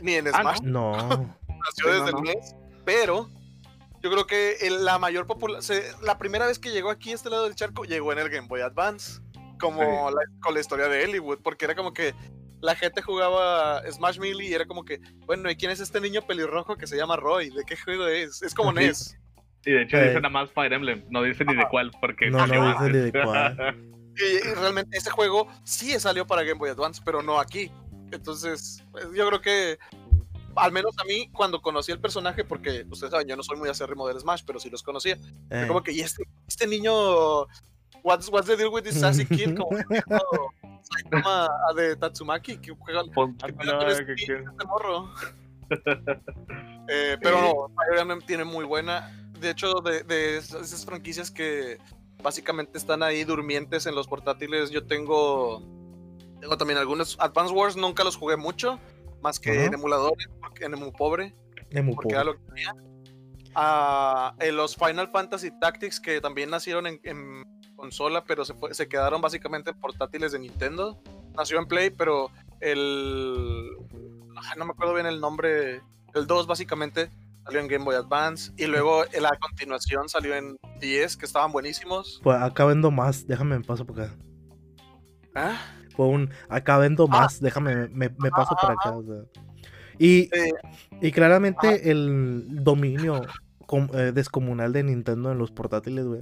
[0.02, 0.62] ni en ah, Smash.
[0.62, 0.94] no.
[1.66, 3.30] Nació desde el NES, pero
[4.02, 7.46] yo creo que la mayor popularidad, la primera vez que llegó aquí a este lado
[7.46, 9.22] del charco, llegó en el Game Boy Advance,
[9.62, 12.14] como con la historia de Hollywood, porque era como que
[12.64, 16.22] la gente jugaba Smash Melee y era como que, bueno, ¿y quién es este niño
[16.22, 17.50] pelirrojo que se llama Roy?
[17.50, 18.42] ¿De qué juego es?
[18.42, 19.18] Es como NES.
[19.66, 22.30] Y de hecho dice nada más Fire Emblem, no dice ni de cuál, porque...
[22.30, 23.76] No, no dice ni de cuál.
[24.16, 27.70] Y, realmente ese juego sí salió para Game Boy Advance, pero no aquí.
[28.14, 29.78] Entonces, pues, yo creo que,
[30.56, 33.68] al menos a mí, cuando conocí el personaje, porque ustedes saben, yo no soy muy
[33.68, 35.18] acérrimo del Smash, pero sí los conocía.
[35.50, 35.66] Eh.
[35.68, 37.46] Como que, y este, este niño,
[38.02, 39.56] what's, what's the deal with this sassy kid?
[39.58, 39.78] Como
[41.76, 45.10] de Tatsumaki, que juega este morro.
[46.90, 49.12] eh, pero no, Fire tiene muy buena.
[49.40, 51.78] De hecho, de, de esas franquicias que
[52.22, 55.62] básicamente están ahí durmientes en los portátiles, yo tengo
[56.44, 57.16] tengo también algunos.
[57.22, 58.78] Advance Wars nunca los jugué mucho,
[59.22, 61.34] más que en emuladores, porque en emu pobre.
[61.96, 62.76] porque Era lo que tenía.
[63.56, 67.46] Ah, en los Final Fantasy Tactics, que también nacieron en,
[67.84, 70.98] consola, pero se, se, quedaron básicamente en portátiles de Nintendo.
[71.36, 73.72] Nació en Play, pero el.
[74.58, 75.82] No me acuerdo bien el nombre.
[76.14, 77.10] El 2, básicamente,
[77.44, 78.54] salió en Game Boy Advance.
[78.56, 82.22] Y luego la continuación salió en 10, que estaban buenísimos.
[82.24, 84.16] Pues acá vendo más, déjame en paso por acá.
[85.36, 85.58] ¿Ah?
[85.96, 87.20] fue un acá vendo ah.
[87.20, 88.96] más, déjame, me, paso para acá.
[90.00, 90.30] Y,
[91.02, 93.22] y claramente el dominio
[93.94, 96.22] eh, descomunal de Nintendo en los portátiles, güey.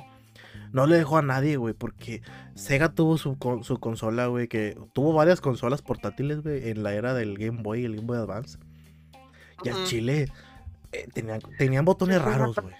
[0.71, 2.21] No le dejó a nadie, güey, porque
[2.55, 7.13] Sega tuvo su, su consola, güey, que tuvo varias consolas portátiles, güey, en la era
[7.13, 8.57] del Game Boy y el Game Boy Advance.
[9.63, 10.27] Y a Chile
[10.91, 12.73] eh, tenían, tenían botones raros, güey.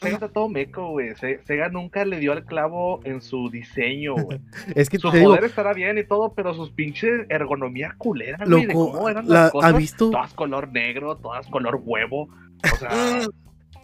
[0.00, 1.14] Sega está todo meco, güey.
[1.16, 4.40] Sega nunca le dio al clavo en su diseño, güey.
[4.74, 8.66] es que su poder estará bien y todo, pero sus pinches ergonomía culera, güey.
[8.68, 9.74] cómo eran las cosas.
[9.74, 10.10] ¿ha visto?
[10.10, 12.28] Todas color negro, todas color huevo.
[12.72, 12.88] O sea.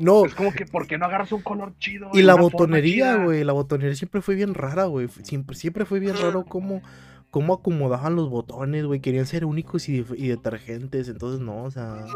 [0.01, 0.25] No.
[0.25, 2.09] Es como que, ¿por qué no agarras un color chido?
[2.15, 3.45] Y la botonería, güey.
[3.45, 5.09] La botonería siempre fue bien rara, güey.
[5.09, 6.83] Siempre, siempre fue bien raro cómo,
[7.31, 9.01] cómo acomodaban los botones, güey.
[9.01, 11.09] Querían ser únicos y, y detergentes.
[11.09, 12.07] Entonces, no, o sea.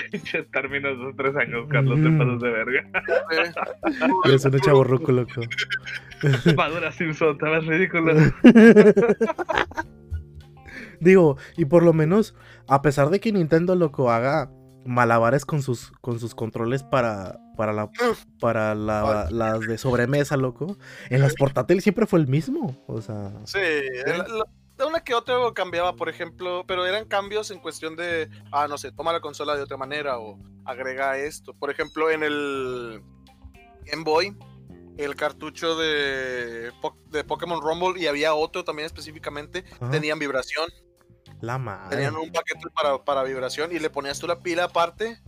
[0.52, 2.88] términos dos tres años, Carlos, te pasas de verga.
[4.24, 5.42] Eres un chaborruco, loco.
[6.56, 8.14] Madura Simpson, estabas ridículo.
[11.00, 12.34] Digo, y por lo menos,
[12.68, 14.50] a pesar de que Nintendo, loco, haga
[14.84, 17.90] malabares con sus, con sus controles para, para, la,
[18.40, 20.76] para la, las de sobremesa, loco,
[21.08, 22.76] en las portátiles siempre fue el mismo.
[22.86, 23.32] O sea.
[23.44, 23.58] Sí,
[24.86, 28.92] una que otra cambiaba, por ejemplo, pero eran cambios en cuestión de, ah, no sé,
[28.92, 31.54] toma la consola de otra manera o agrega esto.
[31.54, 33.02] Por ejemplo, en el
[33.84, 34.36] Game Boy,
[34.96, 36.72] el cartucho de,
[37.10, 40.68] de Pokémon Rumble y había otro también específicamente, tenían vibración.
[41.40, 41.96] La madre.
[41.96, 45.18] Tenían un paquete para, para vibración y le ponías tú la pila aparte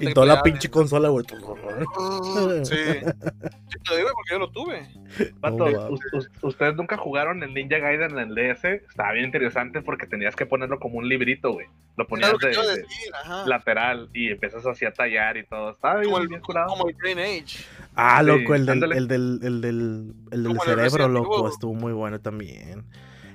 [0.00, 1.24] y toda la pinche consola, güey.
[1.28, 1.34] Sí.
[2.64, 2.76] sí.
[3.88, 4.86] te digo porque yo lo tuve.
[6.42, 8.64] ustedes nunca jugaron el Ninja Gaiden en el DS.
[8.64, 11.66] Estaba bien interesante porque tenías que ponerlo como un librito, güey.
[11.96, 12.84] Lo ponías de,
[13.46, 15.70] lateral y empiezas así a tallar y todo.
[15.70, 16.68] Estaba como bien curado.
[16.68, 17.64] Como el Green Age.
[17.94, 21.48] Ah, loco, el del, el del, el del, el del cerebro, loco.
[21.48, 22.84] Estuvo muy bueno también.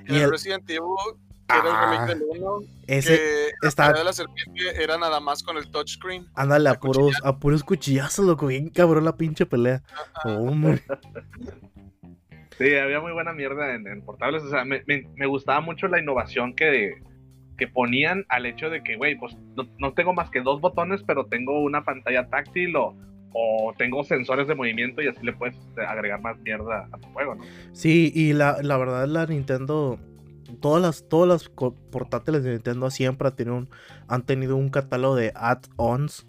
[0.08, 0.82] Y, el, Resident Evil
[1.52, 2.60] que era el remake del 1.
[2.88, 3.18] Ese
[3.62, 6.26] que está- de la serpiente era nada más con el touchscreen.
[6.36, 8.48] Ándale, a la puros, a puros cuchillazos, loco.
[8.48, 9.82] Bien cabrón la pinche pelea.
[10.26, 10.82] Hombre.
[12.58, 14.44] Sí, había muy buena mierda en, en portables.
[14.44, 16.94] O sea, me, me- me gustaba mucho la innovación que,
[17.58, 21.02] que ponían al hecho de que, güey, pues no, no tengo más que dos botones,
[21.04, 22.96] pero tengo una pantalla táctil o,
[23.34, 27.08] o tengo sensores de movimiento y así le puedes este, agregar más mierda a tu
[27.14, 27.44] juego, ¿no?
[27.72, 29.98] Sí, y la, la verdad, la Nintendo.
[30.60, 31.50] Todas las, todas las
[31.92, 33.70] portátiles de Nintendo siempre han tenido un,
[34.08, 36.26] han tenido un catálogo de add-ons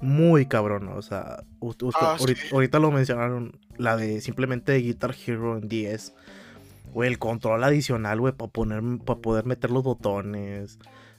[0.00, 0.88] muy cabrón.
[0.88, 2.48] O sea, usted- Ah, ahorita, sí.
[2.52, 3.58] ahorita lo mencionaron.
[3.78, 6.14] La de simplemente Guitar Hero en 10.
[6.92, 10.78] Güey, el control adicional, güey, para poner, para poder meter los botones.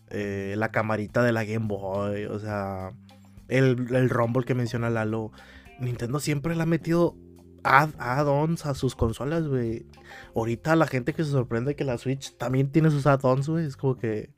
[0.09, 2.25] eh, la camarita de la Game Boy.
[2.25, 2.91] O sea,
[3.49, 5.31] el, el Rumble que menciona Lalo.
[5.79, 7.15] Nintendo siempre le ha metido
[7.67, 9.85] add- add-ons a sus consolas, güey.
[10.35, 13.65] Ahorita la gente que se sorprende que la Switch también tiene sus add-ons, güey.
[13.65, 14.29] Es como que.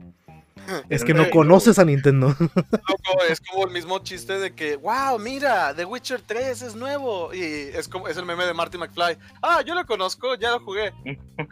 [0.89, 2.35] Es que no conoces a Nintendo.
[3.29, 7.33] Es como el mismo chiste de que, wow, mira, The Witcher 3 es nuevo.
[7.33, 9.17] Y es como es el meme de Marty McFly.
[9.41, 10.93] Ah, yo lo conozco, ya lo jugué,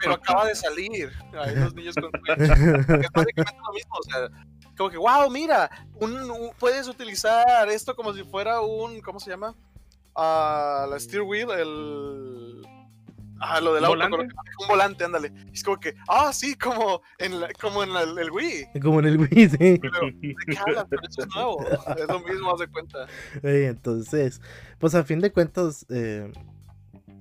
[0.00, 1.10] pero acaba de salir.
[1.38, 2.38] Ay, los niños con Switch.
[2.48, 4.28] Es básicamente lo mismo, o sea,
[4.76, 9.30] como que, wow, mira, un, un- puedes utilizar esto como si fuera un, ¿cómo se
[9.30, 9.54] llama?
[10.20, 12.66] Ah, la steer wheel, el...
[13.40, 14.34] Ah, lo del ¿Un auto, volante?
[14.62, 15.32] un volante, ándale.
[15.52, 18.80] Es como que, ah, sí, como en, la- como en la- el Wii.
[18.82, 19.78] Como en el Wii, sí.
[19.80, 20.86] Pero, ¿de qué hablan?
[20.90, 21.64] Pero eso es nuevo.
[21.96, 23.06] Es lo mismo, haz de cuenta.
[23.44, 24.40] Entonces,
[24.80, 26.32] pues a fin de cuentas, eh,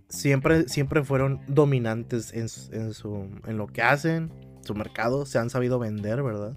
[0.09, 4.31] siempre, siempre fueron dominantes en, su- en, su, en lo que hacen,
[4.65, 6.53] su mercado, se han sabido vender, ¿verdad?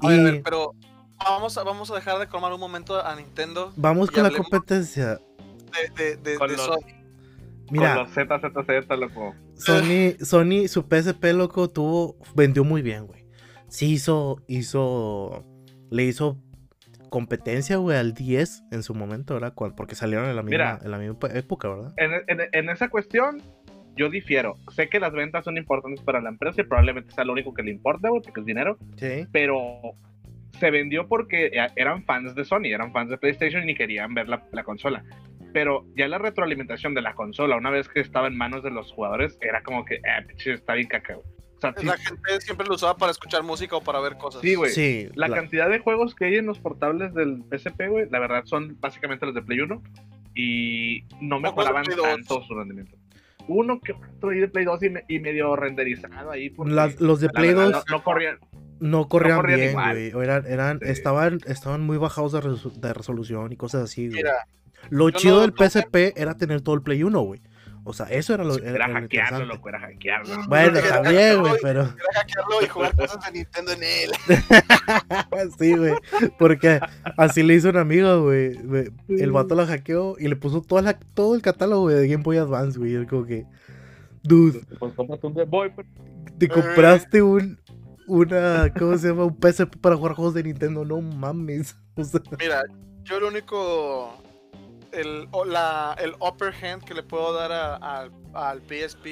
[0.00, 0.72] A ver, a pero
[1.18, 5.20] vamos a, vamos a dejar de colmar un momento a Nintendo vamos con la competencia.
[5.96, 6.78] De, de, de, Con de los- Sony.
[7.70, 9.34] Mira, Con los ZZZ, loco.
[9.54, 13.24] Sony, Sony, su PSP, loco, tuvo, vendió muy bien, güey.
[13.68, 15.44] Sí hizo, hizo,
[15.90, 16.38] le hizo
[17.08, 19.54] competencia, güey, al 10 en su momento, ¿verdad?
[19.54, 20.78] Porque salieron en la misma, Mira.
[20.82, 21.92] en la misma época, ¿verdad?
[21.96, 23.40] En, en- en esa cuestión,
[23.96, 24.56] yo difiero.
[24.74, 27.62] Sé que las ventas son importantes para la empresa y probablemente sea lo único que
[27.62, 28.76] le importa, güey, porque es dinero.
[28.96, 29.26] Sí.
[29.32, 29.56] pero
[30.58, 34.28] se vendió porque eh, eran fans de Sony, eran fans de PlayStation y querían ver
[34.28, 35.02] la, la consola.
[35.52, 38.92] Pero ya la retroalimentación de la consola, una vez que estaba en manos de los
[38.92, 41.26] jugadores, era como que, eh, pinche, está bien caca, güey.
[41.56, 44.42] O sea, sí- La gente siempre lo usaba para escuchar música o para ver cosas.
[44.42, 44.72] sí, güey.
[44.72, 45.08] Sí.
[45.14, 48.76] La, cantidad de juegos que hay en los portables del PSP, güey, la verdad son
[48.80, 49.82] básicamente los de Play 1
[50.34, 52.06] y no mejoraban Play 2.
[52.06, 52.96] tanto su rendimiento.
[53.48, 56.52] Uno que otro ahí de Play 2 y, me- y medio renderizado ahí.
[56.66, 58.38] Las- los de la Play verdad 2 no, no corrían.
[58.80, 60.12] no corrían, corrían bien, güey.
[60.14, 60.88] o Eran, eran, Sí.
[60.88, 64.16] estaban, estaban muy bajados de, resu- de resolución y cosas así, güey.
[64.18, 64.32] Mira,
[64.90, 67.40] Lo chido no- del no- PSP era tener todo el Play 1, güey.
[67.84, 70.46] O sea, eso era lo, era, Era lo hackearlo, loco, era hackearlo.
[70.46, 71.80] Bueno, Era también, güey, pero...
[71.82, 74.10] era hackearlo y jugar cosas de Nintendo en él.
[75.58, 75.94] sí, güey.
[76.38, 76.80] Porque
[77.16, 78.56] así le hizo un amigo, güey.
[79.08, 82.36] El vato la hackeó y le puso toda la, todo el catálogo de Game Boy
[82.36, 82.94] Advance, güey.
[82.94, 83.46] Es como que...
[84.22, 85.88] Dude, Pues un Game Boy, pero-
[86.38, 87.58] te compraste un...
[88.06, 88.72] Una...
[88.78, 89.24] ¿Cómo se llama?
[89.24, 90.84] Un PSP para jugar juegos de Nintendo.
[90.84, 91.76] No mames.
[91.94, 92.62] O sea, Mira,
[93.02, 94.16] yo lo único.
[94.92, 98.10] El, la, el upper hand que le puedo dar a- a-
[98.50, 99.06] al PSP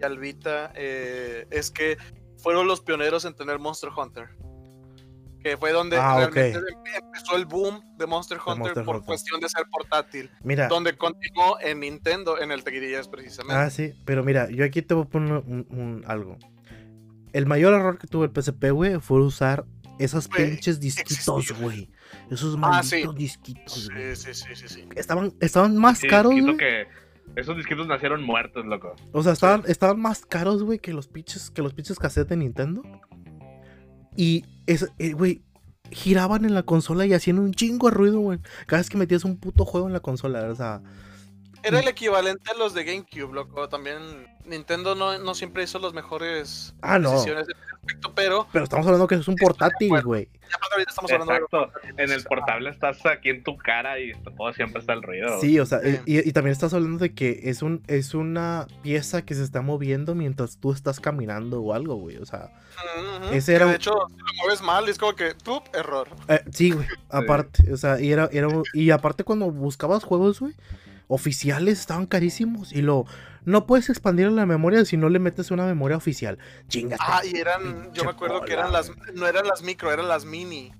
[0.00, 1.96] y al Vita eh, es que
[2.36, 4.28] fueron los pioneros en tener Monster Hunter.
[5.42, 9.06] Que fue donde Ah, realmente em- empezó el boom de Monster Hunter Monster por Hunter.
[9.06, 10.30] cuestión de ser portátil.
[10.42, 10.66] mira...
[10.68, 13.54] Donde continuó en Nintendo, en el 3DS precisamente.
[13.60, 16.36] Ah, sí, pero mira, yo aquí te voy a poner un, un- algo.
[17.32, 19.64] El mayor error que tuvo el PSP, güey, fue usar
[19.98, 21.90] esos Güey, pinches disquitos, güey.
[22.30, 22.96] Esos Ah, sí.
[22.96, 24.88] malditos disquitos, sí, sí, sí, sí, sí.
[24.96, 26.86] Estaban, estaban más Sí, caros, que
[27.36, 28.94] esos disquitos nacieron muertos, loco.
[29.12, 32.36] O sea, estaban, estaban más caros, güey, que los pinches, que los pinches cassettes de
[32.36, 32.82] Nintendo.
[34.16, 35.42] Y, es, eh, güey,
[35.90, 38.40] giraban en la consola y hacían un chingo de ruido, güey.
[38.66, 40.82] Cada vez que metías un puto juego en la consola, o sea...
[41.62, 43.68] Era el equivalente a los de GameCube, loco.
[43.68, 43.98] También
[44.44, 47.12] Nintendo no, no siempre hizo las mejores Ah, no.
[47.12, 47.46] decisiones
[47.82, 50.28] aspecto, pero Pero estamos hablando que es un portátil, güey.
[50.48, 51.80] ya aparte ahorita estamos hablando de Exacto.
[51.96, 55.40] En el portable estás aquí en tu cara y todo siempre está el ruido.
[55.40, 55.98] Sí, o sea, Sí.
[56.06, 59.60] y, y también estás hablando de que es un es una pieza que se está
[59.62, 62.16] moviendo mientras tú estás caminando o algo, güey.
[62.18, 62.50] O sea.
[63.32, 65.64] Ese era un- De hecho, si lo mueves mal, es como que, ¡pup!
[65.74, 66.08] Error.
[66.28, 66.86] eh, sí, güey.
[67.10, 70.54] Aparte, o sea, y era, era un- y aparte cuando buscabas juegos, güey,
[71.08, 73.06] oficiales estaban carísimos y lo
[73.44, 76.38] no puedes expandir la memoria si no le metes una memoria oficial.
[76.68, 76.96] Chinga.
[77.00, 80.26] Ah, y eran, yo me acuerdo que eran las, no eran las micro, eran las
[80.26, 80.72] mini.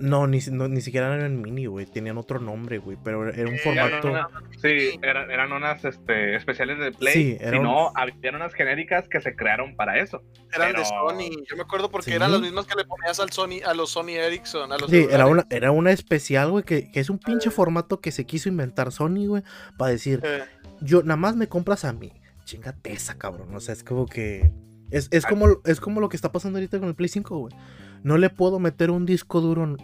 [0.00, 1.84] No, ni, no, ni siquiera eran mini, güey.
[1.86, 2.96] Tenían otro nombre, güey.
[3.04, 4.08] Pero era un Eh, formato.
[4.08, 4.28] Eran una-
[4.60, 7.12] sí, eran, eran unas este, especiales de Play.
[7.12, 10.22] Sí, era si un- no, habían unas genéricas que se crearon para eso.
[10.52, 11.44] Eran de Sony.
[11.48, 12.16] Yo me acuerdo porque Sí.
[12.16, 15.06] eran las mismas que le ponías al Sony, a los Sony Ericsson, a los Sí,
[15.10, 17.52] era una, era una especial, güey, que, que es un pinche Eh.
[17.52, 19.42] formato que se quiso inventar Sony, güey,
[19.76, 20.44] para decir, Eh,
[20.80, 22.12] yo nada más me compras a mí.
[22.44, 23.54] Chingate esa, cabrón.
[23.54, 24.50] O sea, es como que.
[24.90, 27.54] Es, es, como, es como lo que está pasando ahorita con el Play 5, güey.
[28.02, 29.76] No le puedo meter un disco duro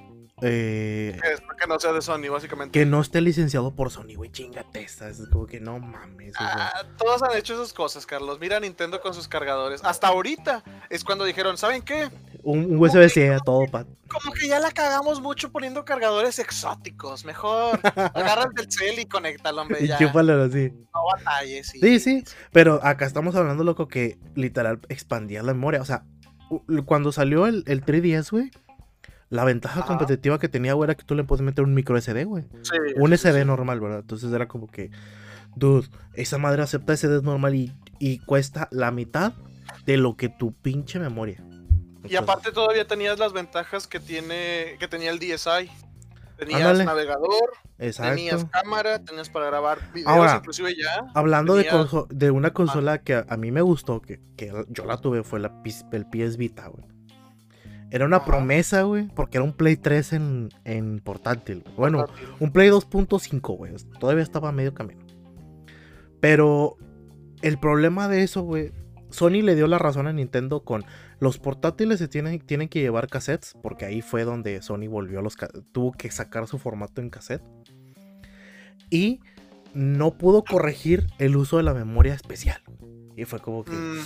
[0.43, 2.79] eh, que, es que no sea de Sony, básicamente.
[2.79, 4.31] que no esté licenciado por Sony, güey.
[4.31, 5.09] Chingate esa.
[5.09, 6.35] Es como que no mames.
[6.35, 6.67] o sea.
[6.69, 8.39] Ah, todos han hecho esas cosas, Carlos.
[8.39, 9.83] Mira Nintendo con sus cargadores.
[9.83, 12.11] Hasta ahorita es cuando dijeron, ¿saben qué?
[12.43, 13.87] un, USB-C a todo, pa.
[14.09, 17.25] Como que ya la cagamos mucho poniendo cargadores exóticos.
[17.25, 17.81] Mejor
[18.15, 19.85] agarra el del cel y conéctalo, hombre.
[19.85, 20.71] Y chúpalo así.
[20.95, 21.75] No batalles.
[21.75, 22.25] y- Sí, sí.
[22.53, 25.81] Pero acá estamos hablando, loco, que literal expandía la memoria.
[25.81, 26.05] O sea,
[26.85, 28.51] cuando salió el, el 3DS, güey,
[29.29, 29.89] la ventaja Ajá.
[29.89, 32.45] competitiva que tenía, güey, era que tú le puedes meter un micro SD, güey.
[32.63, 33.45] Sí, Un SD sí.
[33.45, 34.01] normal, ¿verdad?
[34.01, 34.91] Entonces era como que,
[35.57, 39.33] dude, esa madre acepta SD normal y, y cuesta la mitad
[39.85, 41.43] de lo que tu pinche memoria.
[42.09, 45.69] Y aparte todavía tenías las ventajas que tiene que tenía el DSi.
[46.37, 46.85] Tenías Ándale.
[46.85, 51.07] navegador, tenías cámara, tenías para grabar videos, Ahora, inclusive ya.
[51.15, 54.53] Hablando de, tenías- conso- de una consola que a, a mí me gustó, que, que
[54.69, 56.85] yo la tuve, fue la, PS el PS Vita, güey.
[57.91, 58.27] Era una Ajá.
[58.27, 61.63] promesa, güey, porque era un Play 3 en, en portátil.
[61.65, 61.77] güey.
[61.77, 62.05] Bueno,
[62.41, 63.73] un Play 2.5, güey.
[64.01, 65.01] Todavía estaba a medio camino.
[66.21, 66.77] Pero
[67.43, 68.73] el problema de eso, güey.
[69.11, 70.85] Sony le dio la razón a Nintendo con
[71.21, 73.55] los portátiles se tienen, tienen que llevar cassettes.
[73.63, 75.37] Porque ahí fue donde Sony volvió a los
[75.73, 77.43] tuvo que sacar su formato en cassette.
[78.91, 79.21] Y
[79.75, 82.61] no pudo corregir el uso de la memoria especial.
[83.17, 83.99] Y fue como que Mm,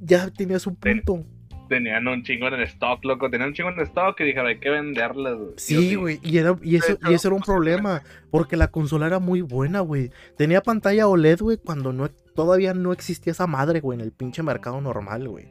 [0.00, 1.26] ya tenías un Ten- punto.
[1.68, 3.28] Tenían un chingo en stock, loco.
[3.28, 5.36] Tenían un chingo en stock y dijeron, hay que venderlas.
[5.56, 9.18] Sí, güey, y, era- y, eso, y eso era un problema, porque la consola era
[9.18, 10.12] muy buena, güey.
[10.36, 14.44] Tenía pantalla OLED, güey, cuando no, todavía no existía esa madre, güey, en el pinche
[14.44, 15.48] mercado normal, güey.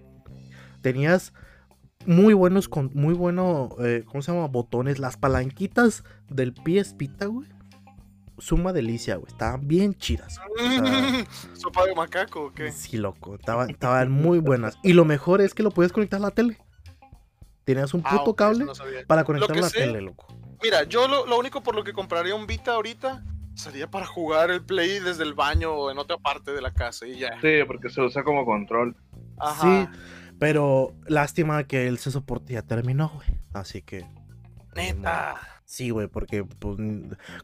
[0.86, 1.34] Tenías
[2.06, 4.46] muy buenos, con, muy bueno, eh, ¿cómo se llama?
[4.46, 7.50] Botones, las palanquitas del PS Vita, güey.
[8.38, 10.40] Suma delicia, güey, estaban bien chidas.
[11.54, 12.72] Sopa de macaco, ¿o qué?
[12.72, 14.78] Sí, loco, estaban, estaban muy buenas.
[14.84, 16.60] Y lo mejor es que lo puedes conectar a la tele.
[17.64, 18.74] Tenías un Ah, puto cable no
[19.08, 20.28] para conectar a la sé- tele, loco.
[20.62, 23.24] Mira, yo lo, lo único por lo que compraría un Vita ahorita
[23.56, 27.08] sería para jugar el Play desde el baño o en otra parte de la casa
[27.08, 27.42] y ya.
[27.42, 28.96] Sí, porque se usa como control.
[29.40, 29.92] Ajá.
[29.92, 30.00] Sí,
[30.40, 33.28] pero lástima que el se soporte ya terminó, güey.
[33.54, 34.06] Así que
[34.76, 35.36] Neta.
[35.66, 36.78] sí, güey, porque pues,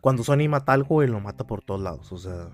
[0.02, 2.12] cuando Sony mata algo, güey, lo mata por todos lados.
[2.12, 2.50] O sea,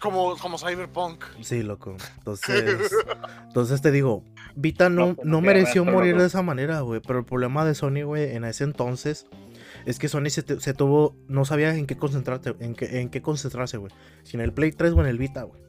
[0.00, 1.24] Como, como Cyberpunk.
[1.42, 1.96] sí, loco.
[2.18, 2.90] Entonces,
[3.46, 4.24] entonces te digo,
[4.56, 7.00] Vita no, No, mereció morir de esa manera, güey.
[7.06, 9.26] Pero el problema de Sony, güey, en ese entonces
[9.86, 13.10] es que Sony se, te- se tuvo, no sabía en qué concentrarse, en qué, en
[13.10, 13.92] qué concentrarse, güey.
[14.22, 15.62] Si en el Play 3 o en el Vita, güey.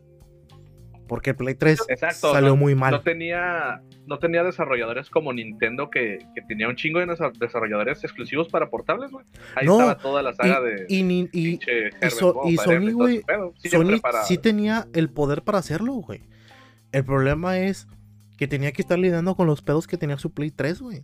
[1.10, 2.92] Porque el Play 3 Exacto, salió no- muy mal.
[2.92, 8.02] No tenía, no tenía desarrolladores como Nintendo que, que tenía un chingo de desa- desarrolladores
[8.04, 9.26] exclusivos para portables, güey.
[9.56, 11.60] Ahí No, estaba toda la saga de y,
[12.10, 13.24] So- Sony, güey.
[13.58, 16.22] Sí, Sony para- sí tenía el poder para hacerlo, güey.
[16.94, 17.88] El problema es
[18.38, 21.04] que tenía que estar lidiando con los pedos que tenía su Play 3, güey.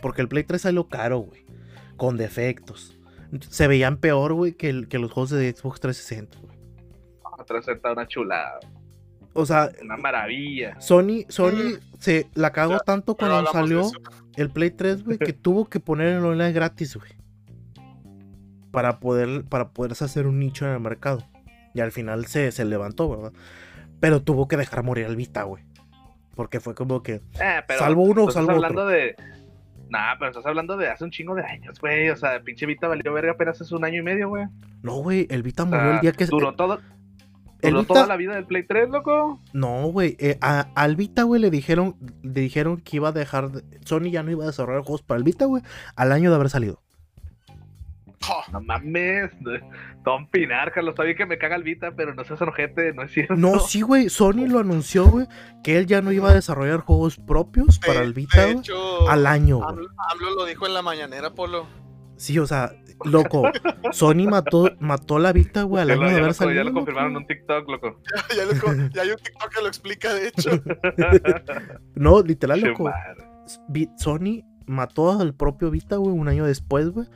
[0.00, 1.44] Porque el Play 3 salió caro, güey.
[1.96, 2.96] Con defectos.
[3.48, 6.56] Se veían peor, güey, que, que los juegos de Xbox 360, güey.
[7.38, 8.58] Atrás está una chulada,
[9.32, 10.80] O sea, una maravilla.
[10.80, 13.90] Sony, Sony se la cagó Ya, tanto cuando salió
[14.36, 17.12] el Play 3, güey, que tuvo que poner el online gratis, güey.
[18.70, 21.24] Para poder, para poderse hacer un nicho en el mercado.
[21.74, 23.32] Y al final se, se levantó, ¿verdad?
[24.00, 25.64] Pero tuvo que dejar morir al Vita, güey.
[26.34, 27.14] Porque fue como que.
[27.40, 28.92] Eh, pero Salvo uno, estás salvo hablando otro.
[28.92, 29.16] de.
[29.90, 32.08] Nah, pero estás hablando de hace un chingo de años, güey.
[32.10, 34.46] O sea, pinche Vita valió verga apenas hace un año y medio, güey.
[34.82, 36.26] No, güey, el Vita O murió el día que.
[36.26, 36.80] Duró todo.
[37.62, 39.40] El Duró Vita- toda la vida del Play 3, loco.
[39.52, 40.16] No, güey.
[40.18, 43.50] eh, a- al Vita, güey, le dijeron, le dijeron que iba a dejar.
[43.50, 45.62] de- Sony ya no iba a desarrollar juegos para el Vita, güey.
[45.96, 46.80] Al año de haber salido.
[48.22, 49.30] Ja, No mames.
[50.04, 50.92] Tom Pinar, Carlos.
[50.92, 53.34] Está bien que me caga el Vita, pero no seas ojete, no es cierto.
[53.34, 54.08] No, sí, güey.
[54.10, 55.26] Sony lo anunció, güey.
[55.64, 58.64] Que él ya no iba a desarrollar juegos propios para el Vita, de güey.
[59.08, 61.66] Al año, AMLO lo dijo en la mañanera, Polo.
[62.16, 62.72] Sí, o sea,
[63.04, 63.50] loco.
[63.92, 66.56] Sony mató, mató la Vita, güey, al año de ya haber salido.
[66.56, 68.00] ya lo confirmaron en un TikTok, loco.
[68.36, 70.50] ya, lo ya hay un TikTok que lo explica, de hecho.
[71.94, 72.90] No, literal, loco.
[73.96, 77.06] Sony mató al propio Vita, güey, un año después, güey.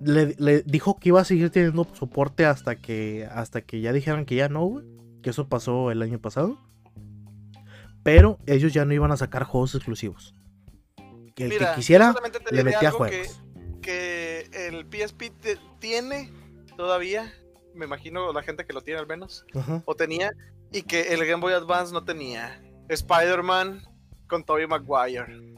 [0.00, 4.26] Le, le dijo que iba a seguir teniendo soporte hasta que, hasta que ya dijeran
[4.26, 4.84] que ya no, güey.
[5.22, 6.58] Que eso pasó el año pasado.
[8.02, 10.34] Pero ellos ya no iban a sacar juegos exclusivos.
[11.34, 12.14] Que el Mira, que quisiera
[12.50, 13.42] le metía que juegos.
[13.86, 16.32] Que el PSP te- tiene
[16.76, 17.32] todavía,
[17.74, 19.82] me imagino la gente que lo tiene al menos, Ajá.
[19.86, 20.32] o tenía,
[20.72, 22.60] y que el Game Boy Advance no tenía.
[22.88, 23.82] Spider-Man
[24.28, 25.54] con Tobey Maguire.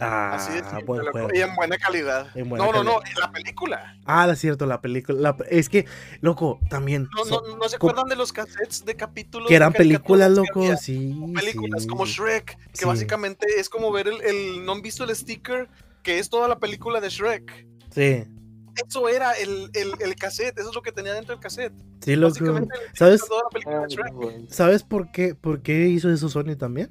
[0.00, 1.28] Ah, Así de simple, buen juego.
[1.32, 2.26] y en buena calidad.
[2.36, 3.96] En buena no, no, no, en la película.
[4.04, 5.20] Ah, es cierto, la película.
[5.20, 5.86] la- es que,
[6.20, 7.08] loco, también.
[7.16, 9.48] No, so- no, ¿no se acuerdan de los cassettes de capítulos?
[9.48, 10.76] que eran películas, loco, había?
[10.76, 11.14] sí.
[11.32, 11.88] películas sí.
[11.88, 12.84] como Shrek, que Sí.
[12.84, 15.68] básicamente es como ver el, el- ¿No han visto el sticker?
[16.04, 17.66] Que es toda la película de Shrek.
[17.90, 18.24] Sí,
[18.88, 21.72] Eso era el, el, el cassette, eso es lo que tenía dentro del cassette.
[22.00, 22.36] sí, loco.
[22.92, 23.26] ¿Sabes?
[23.26, 24.12] toda la película de Shrek.
[24.14, 24.46] güey.
[24.50, 26.90] ¿Sabes por qué, por qué hizo eso Sony también?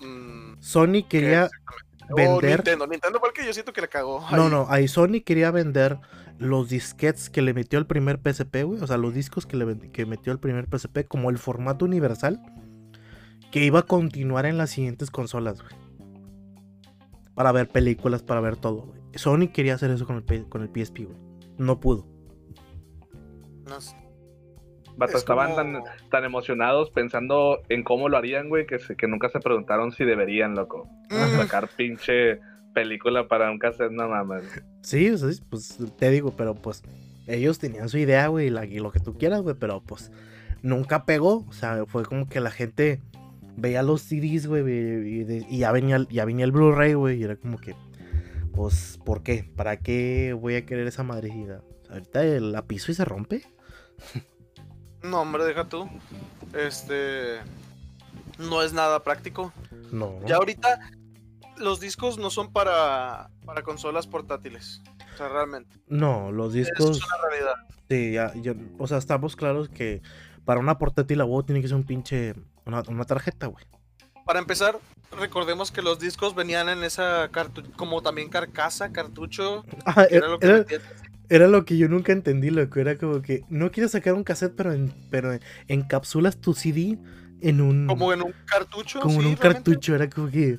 [0.00, 1.48] Mm, Sony quería
[2.10, 2.58] o vender.
[2.58, 4.24] Nintendo, Nintendo fue el que yo siento que le cagó.
[4.30, 5.98] No, no, ahí Sony quería vender
[6.38, 8.80] los disquetes que le metió el primer PSP, güey.
[8.82, 12.40] O sea, los discos que le que metió el primer PSP como el formato universal
[13.50, 15.85] que iba a continuar en las siguientes consolas, güey.
[17.36, 19.00] Para ver películas, para ver todo, güey.
[19.14, 21.16] Sony quería hacer eso con el, P- con el PSP, güey.
[21.58, 22.04] No pudo.
[23.68, 23.96] No sé.
[25.08, 29.06] Es estaban como- tan, tan emocionados pensando en cómo lo harían, güey, que, se- que
[29.06, 30.88] nunca se preguntaron si deberían, loco.
[31.10, 32.40] Mm, Sacar pinche
[32.74, 34.44] película para un cassette, no mames.
[34.82, 36.82] Sí, o sea, sí, pues te digo, pero pues
[37.26, 40.10] ellos tenían su idea, güey, y, la- y lo que tú quieras, güey, pero pues
[40.62, 41.44] nunca pegó.
[41.48, 43.00] O sea, fue como que la gente
[43.56, 47.58] veía los CDs, güey, y, ya venía, ya venía el Blu-ray, güey, y era como
[47.58, 47.74] que,
[48.52, 49.50] pues, ¿por qué?
[49.56, 51.62] ¿Para qué voy a querer esa madrecida?
[51.90, 53.42] Ahorita la piso y se rompe.
[55.02, 55.88] No, hombre, deja tú.
[56.54, 57.38] Este.
[58.38, 59.52] No es nada práctico.
[59.92, 60.18] No.
[60.26, 60.80] Ya ahorita
[61.58, 64.82] los discos no son para, para consolas portátiles.
[65.14, 65.78] O sea, realmente.
[65.86, 66.98] No, los Eso discos.
[66.98, 67.54] es una realidad.
[67.88, 70.02] Sí, ya, yo- o sea, estamos claros que
[70.44, 72.34] para una portátil a huevo tiene que ser un pinche.
[72.66, 73.64] Una, una tarjeta, güey.
[74.24, 74.76] Para empezar,
[75.18, 77.30] recordemos que los discos venían en esa
[77.76, 79.64] como también carcasa, cartucho.
[79.86, 80.82] Ah, que era lo que era- metían.
[81.28, 82.78] Era lo que yo nunca entendí, loco.
[82.78, 85.36] Era como que no quieres sacar un cassette, pero, en, pero
[85.66, 86.98] encapsulas tu CD
[87.40, 87.86] en un.
[87.88, 89.00] como en un cartucho.
[89.00, 89.70] como en un realmente.
[89.70, 89.94] cartucho.
[89.96, 90.58] Era como que.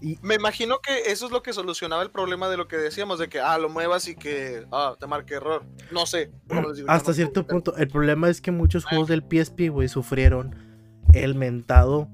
[0.00, 3.20] Y, Me imagino que eso es lo que solucionaba el problema de lo que decíamos,
[3.20, 5.64] de que, ah, lo muevas y que, ah, te marque error.
[5.92, 6.32] No sé.
[6.74, 7.76] digo, hasta no- cierto punto.
[7.76, 10.56] El problema es que muchos juegos del PSP, güey, sufrieron
[11.12, 12.08] el mentado.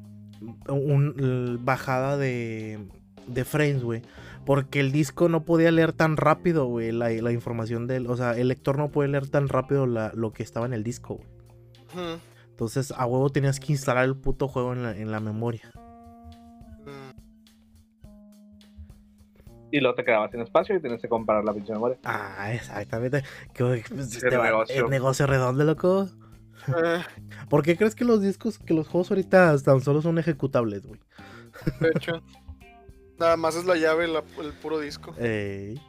[0.69, 2.79] Un, bajada de.
[3.27, 4.03] de frames, güey.
[4.47, 8.07] Porque el disco no podía leer tan rápido, güey, la, la información del.
[8.07, 10.85] O sea, el lector no puede leer tan rápido la- lo que estaba en el
[10.85, 12.19] disco, güey.
[12.51, 15.71] Entonces, a huevo tenías que instalar el puto juego en la, en la memoria.
[19.71, 21.99] Y luego te quedabas sin espacio y tienes que comprar la pinche memoria.
[22.05, 23.23] Ah, exactamente.
[23.53, 24.85] Que, pues, El este va- negocio.
[24.85, 26.09] el negocio redondo, loco.
[26.85, 27.03] Eh,
[27.49, 31.01] ¿Por qué crees que los discos, que los juegos ahorita tan solo son ejecutables, güey?
[31.81, 32.23] de hecho.
[33.19, 35.15] Nada más es la llave, la- el puro disco.
[35.19, 35.81] Ey.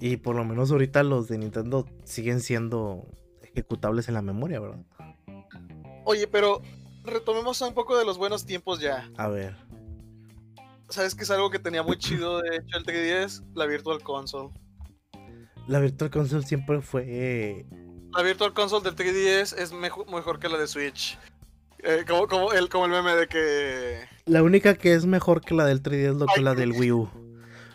[0.00, 3.08] y por lo menos ahorita los de Nintendo siguen siendo
[3.42, 4.84] ejecutables en la memoria, ¿verdad?
[6.04, 6.60] Oye, pero
[7.04, 9.10] retomemos un poco de los buenos tiempos ya.
[9.16, 9.56] A ver.
[10.88, 13.42] ¿Sabes qué es algo que tenía muy chido, de hecho, el 3DS?
[13.54, 14.50] La Virtual Console.
[15.66, 17.66] La Virtual Console siempre fue.
[18.16, 21.18] La Virtual Console del 3DS es mejo- mejor que la de Switch.
[21.80, 24.00] Eh, como, como, el, como el meme de que...
[24.24, 26.72] La única que es mejor que la del 3DS es lo que Ay, la del
[26.72, 27.10] Wii U.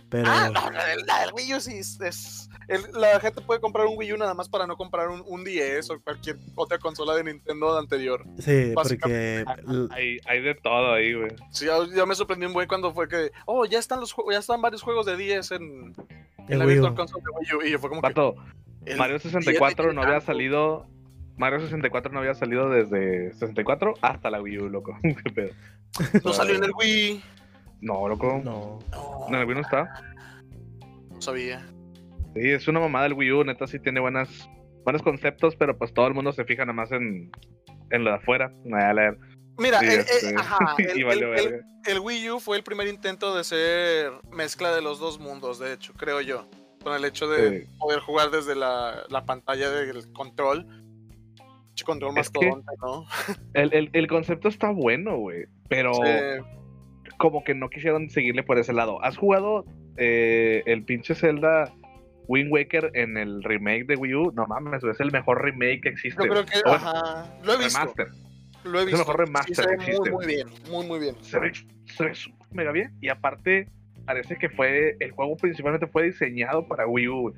[0.10, 0.26] Pero.
[0.30, 2.00] Ah, no, la del, la del Wii U sí es...
[2.02, 5.24] es- el- la gente puede comprar un Wii U nada más para no comprar un,
[5.26, 8.24] un 10 o cualquier otra consola de Nintendo anterior.
[8.40, 9.44] Sí, porque.
[9.92, 11.32] Hay, hay de todo ahí, güey.
[11.52, 13.32] Sí, ya, ya me sorprendió un buen cuando fue que...
[13.46, 15.94] Oh, ya están los ya están varios juegos de 10 en,
[16.48, 16.82] la Wii U.
[16.82, 17.76] Virtual Console de Wii U.
[17.76, 18.08] Y fue como que...
[18.86, 20.88] El Mario 10 64 de no había salido.
[21.38, 24.98] Mario 64 no había salido desde 64 hasta la Wii U, loco.
[25.02, 25.50] ¿Qué pedo?
[26.24, 27.22] No salió en el Wii.
[27.82, 28.42] No, loco.
[28.44, 28.80] No.
[29.28, 29.92] En el Wii no está.
[31.10, 31.66] no sabía.
[32.36, 34.30] Sí, es una mamada el Wii U, neta sí tiene buenas,
[34.84, 37.32] buenos conceptos, pero pues todo el mundo se fija nada más en,
[37.90, 38.54] en lo de afuera.
[38.64, 39.18] Nada, leer.
[39.58, 41.66] Mira, Sí, el, el- este, ajá, el- y valió el- el- verga.
[41.88, 45.74] el Wii U fue el primer intento de ser mezcla de los dos mundos, de
[45.74, 46.48] hecho, creo yo.
[46.84, 47.68] Con el hecho de Sí.
[47.80, 50.66] poder jugar desde la, la pantalla del control.
[51.68, 52.50] Pinche Control más Es que-
[52.82, 53.06] ¿no?
[53.54, 56.02] El, el- el concepto está bueno, güey, pero Sí.
[57.18, 59.02] como que no quisieron seguirle por ese lado.
[59.04, 59.66] ¿Has jugado
[59.98, 61.72] eh, el pinche Zelda
[62.28, 64.32] Wind Waker en el remake de Wii U?
[64.34, 66.24] No mames, es el mejor remake que existe.
[66.24, 67.80] Yo creo que, O bueno, ajá, lo he visto.
[67.80, 68.08] remaster.
[68.64, 69.00] Lo he el visto.
[69.00, 70.10] mejor remaster Sí, se ve que existe.
[70.12, 71.16] muy, muy bien, muy, muy bien.
[71.22, 71.52] se ve,
[71.86, 72.94] se ve súper mega bien.
[73.02, 73.70] Y aparte,
[74.06, 74.96] parece que fue.
[75.00, 77.34] El juego principalmente fue diseñado para Wii U.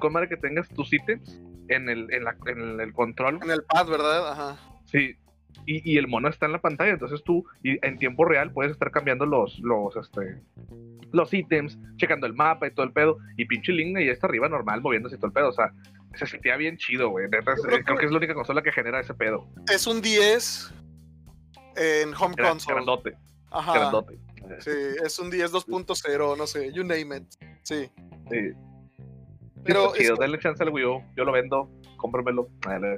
[0.00, 3.38] con madre que tengas tus ítems en el, en la- en el control.
[3.42, 4.32] En el pad, ¿verdad?
[4.32, 4.56] Ajá.
[4.84, 5.16] Sí.
[5.66, 8.72] y, y, el mono está en la pantalla, entonces tú y en tiempo real puedes
[8.72, 10.40] estar cambiando los, los, este,
[11.12, 14.48] los ítems, checando el mapa y todo el pedo, y pinche Link ya está arriba
[14.48, 15.72] normal moviéndose y todo el pedo, o sea,
[16.14, 17.28] se sentía bien chido, güey.
[17.28, 17.42] Creo,
[17.84, 19.46] creo, que es la única consola que genera ese pedo.
[19.72, 20.72] Es un 10
[21.76, 22.74] en Home Era, Console.
[22.74, 23.14] Grandote,
[23.50, 23.72] Ajá.
[23.74, 24.18] grandote.
[24.60, 24.70] Sí,
[25.04, 27.24] es un 10 2.0, no sé, you name it.
[27.62, 27.90] Sí.
[28.30, 28.52] Sí.
[29.64, 32.48] Pero chido, es- denle chance al Wii U, yo lo vendo, cómpramelo.
[32.64, 32.96] Dale.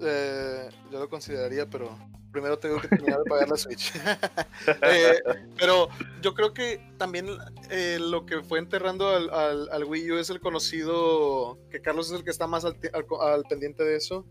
[0.00, 1.96] Eh, yo lo consideraría, pero
[2.32, 3.92] primero tengo que terminar de pagar la Switch.
[4.82, 5.18] Eh,
[5.58, 5.88] pero
[6.22, 7.26] yo creo que también
[7.70, 12.10] eh, lo que fue enterrando al, al- al Wii U es el conocido, que Carlos
[12.10, 12.76] es el que está más al,
[13.20, 14.24] al pendiente de eso,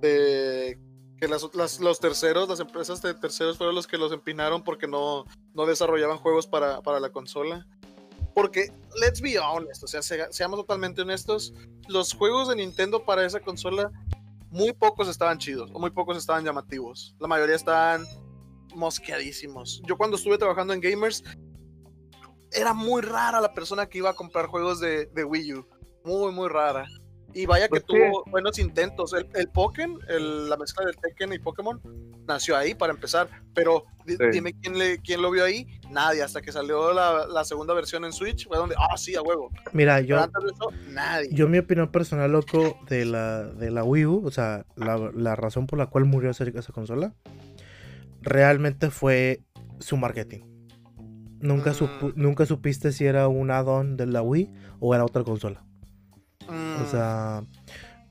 [0.00, 0.78] de
[1.18, 5.24] que las, los terceros, las empresas de terceros fueron los que los empinaron porque no,
[5.54, 7.66] no desarrollaban juegos para, para la consola.
[8.34, 11.54] Porque, let's be honest, o sea, se- seamos totalmente honestos,
[11.88, 13.90] los juegos de Nintendo para esa consola
[14.50, 17.16] muy pocos estaban chidos o muy pocos estaban llamativos.
[17.18, 18.04] La mayoría estaban
[18.74, 19.80] mosqueadísimos.
[19.86, 21.24] Yo cuando estuve trabajando en Gamers,
[22.52, 25.66] era muy rara la persona que iba a comprar juegos de, de Wii U.
[26.04, 26.86] Muy, muy rara.
[27.36, 29.12] Y vaya que Pues tuvo buenos intentos.
[29.12, 30.00] El, el Pokémon,
[30.48, 31.80] la mezcla del Tekken y Pokémon,
[32.26, 33.28] nació ahí para empezar.
[33.54, 34.16] Pero Sí.
[34.32, 35.66] dime quién, le, quién lo vio ahí.
[35.90, 36.22] Nadie.
[36.22, 39.50] Hasta que salió la, la segunda versión en Switch, fue donde, ah, sí, a huevo.
[39.72, 41.28] Mira, yo, eso, nadie.
[41.32, 45.36] yo mi opinión personal, loco, de la, de la Wii U, o sea, la, la
[45.36, 47.14] razón por la cual murió esa, esa consola,
[48.22, 49.42] realmente fue
[49.80, 50.40] su marketing.
[51.40, 51.74] Nunca, Mm.
[51.74, 55.65] supu- nunca supiste si era un add-on de la Wii o era otra consola.
[56.48, 57.42] Mm, O sea,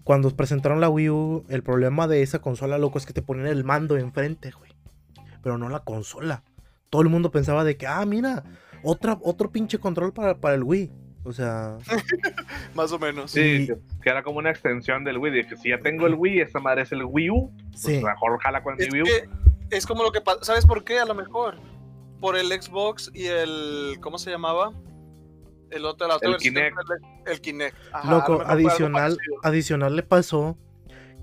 [0.03, 3.47] cuando presentaron la Wii U, el problema de esa consola, loco, es que te ponían
[3.47, 4.71] el mando enfrente, güey.
[5.41, 6.43] Pero no la consola.
[6.89, 8.43] Todo el mundo pensaba de que, ah, mira,
[8.83, 10.91] otra, otro pinche control para, para el Wii.
[11.23, 11.77] O sea,
[12.75, 13.31] más o menos.
[13.31, 13.79] Sí, Y- que-
[14.09, 15.47] era como una extensión del Wii.
[15.47, 18.03] Que si ya tengo el Wii, esta madre es el Wii U, pues sí.
[18.03, 19.05] mejor jala con Es Wii U.
[19.05, 20.39] que es como lo que pasa.
[20.43, 20.99] ¿Sabes por qué?
[20.99, 21.55] A lo mejor.
[22.21, 23.97] Por el Xbox y el.
[24.01, 24.71] ¿Cómo se llamaba?
[25.71, 26.75] El otro, la otra El versión Kinect.
[26.77, 27.75] del- El Kinect.
[27.91, 30.57] Ajá, a lo Loco, adicional, adicional le pasó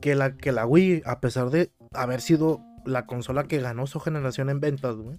[0.01, 4.01] que la, que la Wii, a pesar de haber sido la consola que ganó su
[4.01, 5.19] generación en ventas, güey,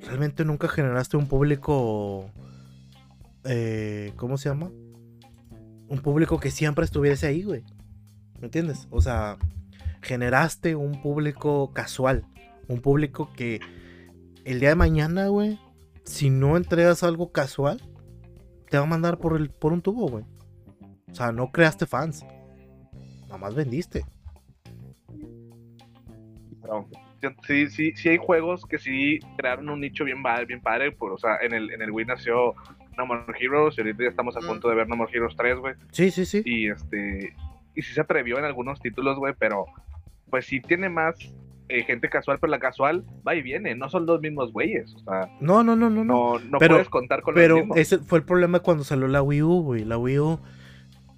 [0.00, 2.30] realmente nunca generaste un público,
[3.44, 4.70] eh, ¿cómo se llama?
[5.88, 7.64] Un público que siempre estuviese ahí, güey.
[8.38, 8.86] ¿Me entiendes?
[8.90, 9.36] O sea,
[10.02, 12.24] generaste un público casual,
[12.68, 13.60] un público que
[14.44, 15.58] el día de mañana, güey,
[16.04, 17.82] si no entregas algo casual,
[18.70, 20.24] te va a mandar por, el, por un tubo, güey.
[21.10, 22.24] O sea, no creaste fans.
[23.22, 24.04] Nada más vendiste.
[26.62, 26.88] Pero,
[27.46, 30.92] sí, sí, sí hay juegos que sí crearon un nicho bien padre, bien padre.
[30.92, 32.54] Pues, o sea, en el, en el Wii nació
[32.96, 34.46] No More Heroes y ahorita ya estamos a Mm.
[34.46, 35.74] punto de ver No More Heroes 3, güey.
[35.92, 36.42] Sí, sí, sí.
[36.44, 37.34] Y este.
[37.74, 39.64] Y sí se atrevió en algunos títulos, güey, pero
[40.28, 41.16] pues sí tiene más
[41.70, 44.94] eh, gente casual, pero la casual va y viene, no son los mismos güeyes.
[44.94, 46.34] O sea, No, no, no, no, no.
[46.34, 47.78] no, no Pero- puedes contar con Pero los mismos.
[47.78, 49.84] ese fue el problema cuando salió la Wii U, güey.
[49.84, 50.40] La Wii U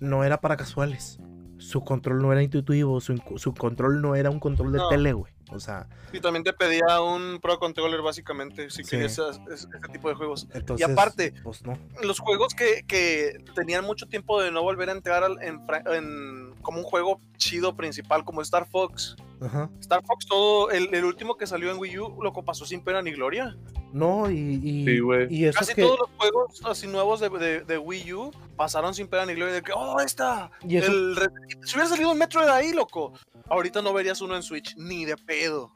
[0.01, 1.19] no era para casuales.
[1.59, 4.89] Su control no era intuitivo, su, su control no era un control de No.
[4.89, 5.33] tele, güey.
[5.55, 8.91] O sea, Y también te pedía un Pro Controller, básicamente, si Sí.
[8.91, 10.47] querías ese, ese tipo de juegos.
[10.55, 10.89] entonces.
[10.89, 11.79] aparte- Pues no.
[12.03, 15.61] Los juegos que, que tenían mucho tiempo de no volver a entrar al- en,
[15.93, 19.17] en- como un juego chido principal, como Star Fox.
[19.41, 19.69] Ajá.
[19.81, 23.03] Star Fox, todo, el, el último que salió en Wii U, lo pasó sin pena
[23.03, 23.57] ni gloria.
[23.93, 24.61] No, y.
[24.63, 25.27] y, Sí, güey.
[25.35, 25.83] y eso Casi que.
[25.83, 29.55] todos los juegos así nuevos de, de- de Wii U pasaron sin pena ni gloria.
[29.55, 30.51] De que, oh, esta.
[30.67, 31.29] Y eso, El, re-
[31.65, 33.13] si hubiera salido un metro de ahí, loco.
[33.51, 35.73] Ahorita no verías uno en Switch, ni de pedo.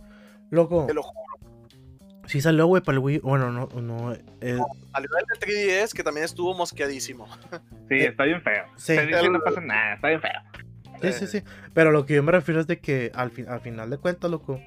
[0.50, 1.26] loco, Te lo juro.
[2.26, 3.18] sí salió, güey, para el Wii.
[3.18, 4.12] Bueno, no, no.
[4.12, 4.20] eh,
[4.92, 7.26] Salió el de 3DS, que también estuvo mosqueadísimo.
[7.88, 8.64] Sí, está bien feo.
[8.76, 8.92] sí.
[8.96, 10.32] Dicen no pasa nada, está bien feo.
[11.02, 11.42] Sí, sí, sí.
[11.74, 14.30] Pero lo que yo me refiero es de que al, fin- al final de cuentas,
[14.30, 14.60] loco,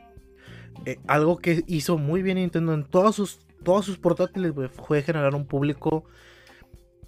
[0.86, 5.02] eh, algo que hizo muy bien Nintendo en todos sus, todos sus portátiles, güey, fue
[5.02, 6.06] generar un público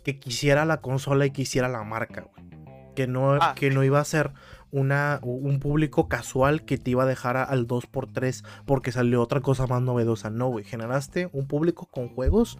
[0.03, 2.49] que quisiera la consola y quisiera la marca, güey.
[2.95, 3.53] Que no, Ah.
[3.55, 4.31] que no iba a ser
[4.71, 9.67] una, un público casual que te iba a dejar al 2x3 porque salió otra cosa
[9.67, 10.29] más novedosa.
[10.29, 10.65] No, güey.
[10.65, 12.57] Generaste un público con juegos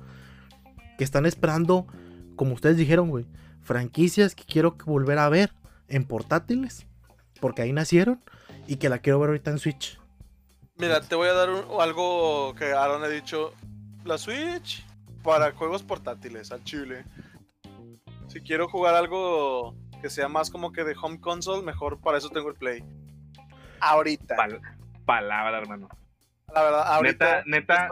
[0.98, 1.88] que están esperando,
[2.36, 3.26] como ustedes dijeron, güey,
[3.62, 5.52] franquicias que quiero volver a ver
[5.88, 6.86] en portátiles,
[7.40, 8.22] porque ahí nacieron,
[8.68, 10.00] y que la quiero ver ahorita en Switch.
[10.78, 11.50] Mira, te voy a dar
[11.80, 13.54] algo que Aaron ha dicho.
[14.06, 14.86] La Switch
[15.24, 17.06] para juegos portátiles al chile.
[18.28, 22.30] Si quiero jugar algo que sea más como que de home console, mejor para eso
[22.30, 22.84] tengo el Play.
[23.80, 24.36] Ahorita.
[24.36, 24.62] Pal-
[25.06, 25.90] palabra, hermano.
[26.54, 27.44] La verdad, ahorita.
[27.46, 27.90] neta,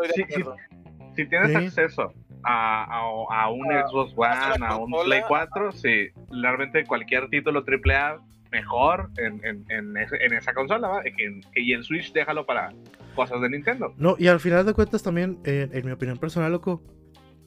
[1.16, 1.56] si tienes Sí.
[1.56, 4.30] acceso a, a, a un A- Xbox One,
[4.66, 8.18] a un consola, Play 4, sí, realmente cualquier título AAA
[8.52, 11.08] mejor en, en, en, ese- en esa consola, ¿va?
[11.08, 12.74] Y, que- que- y en Switch déjalo para
[13.16, 13.94] cosas de Nintendo.
[13.98, 16.84] No, y al final de cuentas también, eh, en mi opinión personal, loco,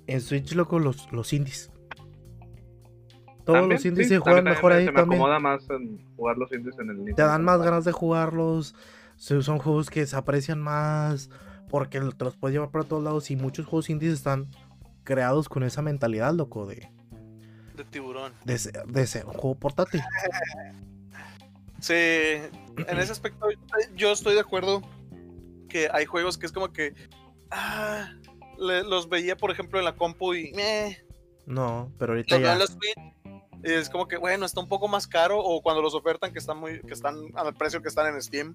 [0.07, 1.71] en Switch, loco, los, los indies.
[3.45, 5.21] Todos También, los indies sí, se juegan también- mejor también ahí se me también.
[5.21, 7.17] acomoda más en jugar los indies en el Nintendo.
[7.17, 8.75] Te dan más ganas de jugarlos.
[9.17, 11.29] Son juegos que se aprecian más.
[11.69, 13.31] Porque te los puedes llevar para todos lados.
[13.31, 14.49] Y muchos juegos indies están
[15.05, 16.89] creados con esa mentalidad, loco, de,
[17.77, 18.33] De tiburón.
[18.45, 20.01] de, ser, de ser un juego portátil.
[21.81, 23.47] Sí, en ese aspecto
[23.97, 24.83] yo estoy de acuerdo
[25.69, 26.95] que hay juegos que es como que
[27.51, 28.09] ah,
[28.59, 30.99] le- los veía por ejemplo en la compu y meh,
[31.47, 32.53] No, pero ahorita los veo ya.
[32.53, 33.12] en la Switch
[33.63, 36.59] es como que bueno está un poco más caro o cuando los ofertan que están
[36.59, 38.53] muy que están al precio que están en Steam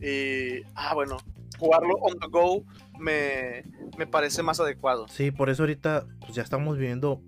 [0.00, 1.16] y ah bueno
[1.58, 2.64] jugarlo on the go
[2.98, 3.64] me,
[3.96, 5.08] me parece más adecuado.
[5.08, 7.20] Sí, por eso ahorita pues ya estamos viviendo.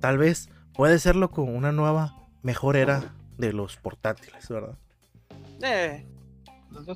[0.00, 4.76] Tal vez puede serlo con una nueva, mejor era de los portátiles, ¿verdad?
[5.62, 6.06] Eh,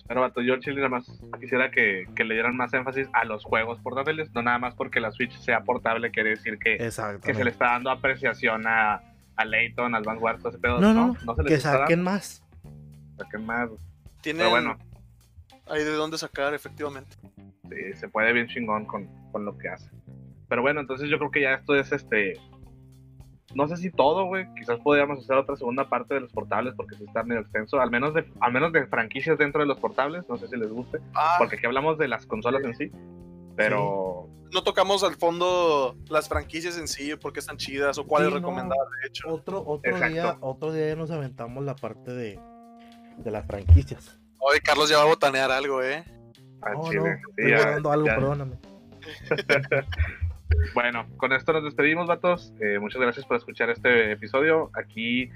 [0.07, 1.07] pero vato, yo chile nada más
[1.41, 5.01] quisiera que, que le dieran más énfasis a los juegos portátiles, no nada más porque
[5.01, 9.03] la Switch sea portable quiere decir que, que se le está dando apreciación a,
[9.37, 10.80] a Layton, al Vanguard, todo ese pedo.
[10.80, 12.43] No, no, no, se les que saquen más.
[13.16, 13.70] saquen más.
[14.20, 14.78] tienen Pero bueno,
[15.68, 17.16] ahí de dónde sacar efectivamente.
[17.68, 19.91] sí, se puede bien chingón con, con lo que hace.
[20.49, 22.35] Pero bueno, entonces yo creo que ya esto es este.
[23.55, 24.47] No sé si todo, güey.
[24.55, 27.80] Quizás podríamos hacer otra segunda parte de los portables porque sí está medio extenso.
[27.80, 30.28] Al menos de, al menos de franquicias dentro de los portables.
[30.28, 30.99] No sé si les guste.
[31.14, 32.91] Ah, Porque aquí hablamos de las consolas en sí.
[33.57, 38.34] Pero no tocamos al fondo las franquicias en sí, porque están chidas o cuál Sí,
[38.36, 38.50] es no.
[38.55, 39.28] de hecho.
[39.28, 40.12] Otro, otro Exacto.
[40.14, 42.38] día, otro día nos aventamos la parte de,
[43.18, 44.18] de las franquicias.
[44.38, 46.05] Oye, Carlos ya va a botanear algo, ¿eh?
[46.62, 48.57] al No, chile, no, sí, estoy ya- algo, ya- perdóname.
[50.74, 52.53] Bueno, con esto nos despedimos, vatos.
[52.61, 54.70] Eh, muchas gracias por escuchar este episodio.
[54.74, 55.30] Aquí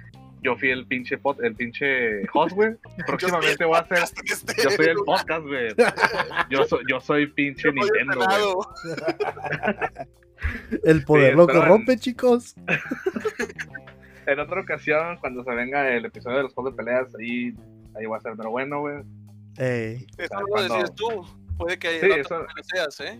[0.46, 2.76] yo fui el pinche pod, el pinche host, güey.
[3.06, 3.98] Próximamente voy a ser.
[4.24, 5.74] Este, Yo soy el podcast, güey.
[6.50, 8.96] Yo soy, yo soy pinche Yo Nintendo, güey.
[10.84, 12.54] El poder Sí, lo en- corrompe, chicos.
[14.26, 17.54] En otra ocasión, cuando se venga el episodio de los juegos de peleas, ahí,
[17.96, 19.02] ahí va a ser pero bueno, güey.
[19.56, 21.26] Ey, Eso lo cuando- decides tú.
[21.56, 23.18] Puede que Sí, eso- seas, ¿eh?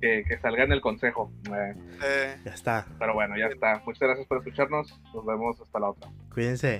[0.00, 1.32] Que, que salga en el consejo.
[1.52, 2.86] eh, eh ya está.
[2.98, 3.82] pero bueno, ya está.
[3.84, 5.00] Muchas gracias por escucharnos.
[5.14, 6.08] Nos vemos hasta la otra.
[6.34, 6.78] Cuídense.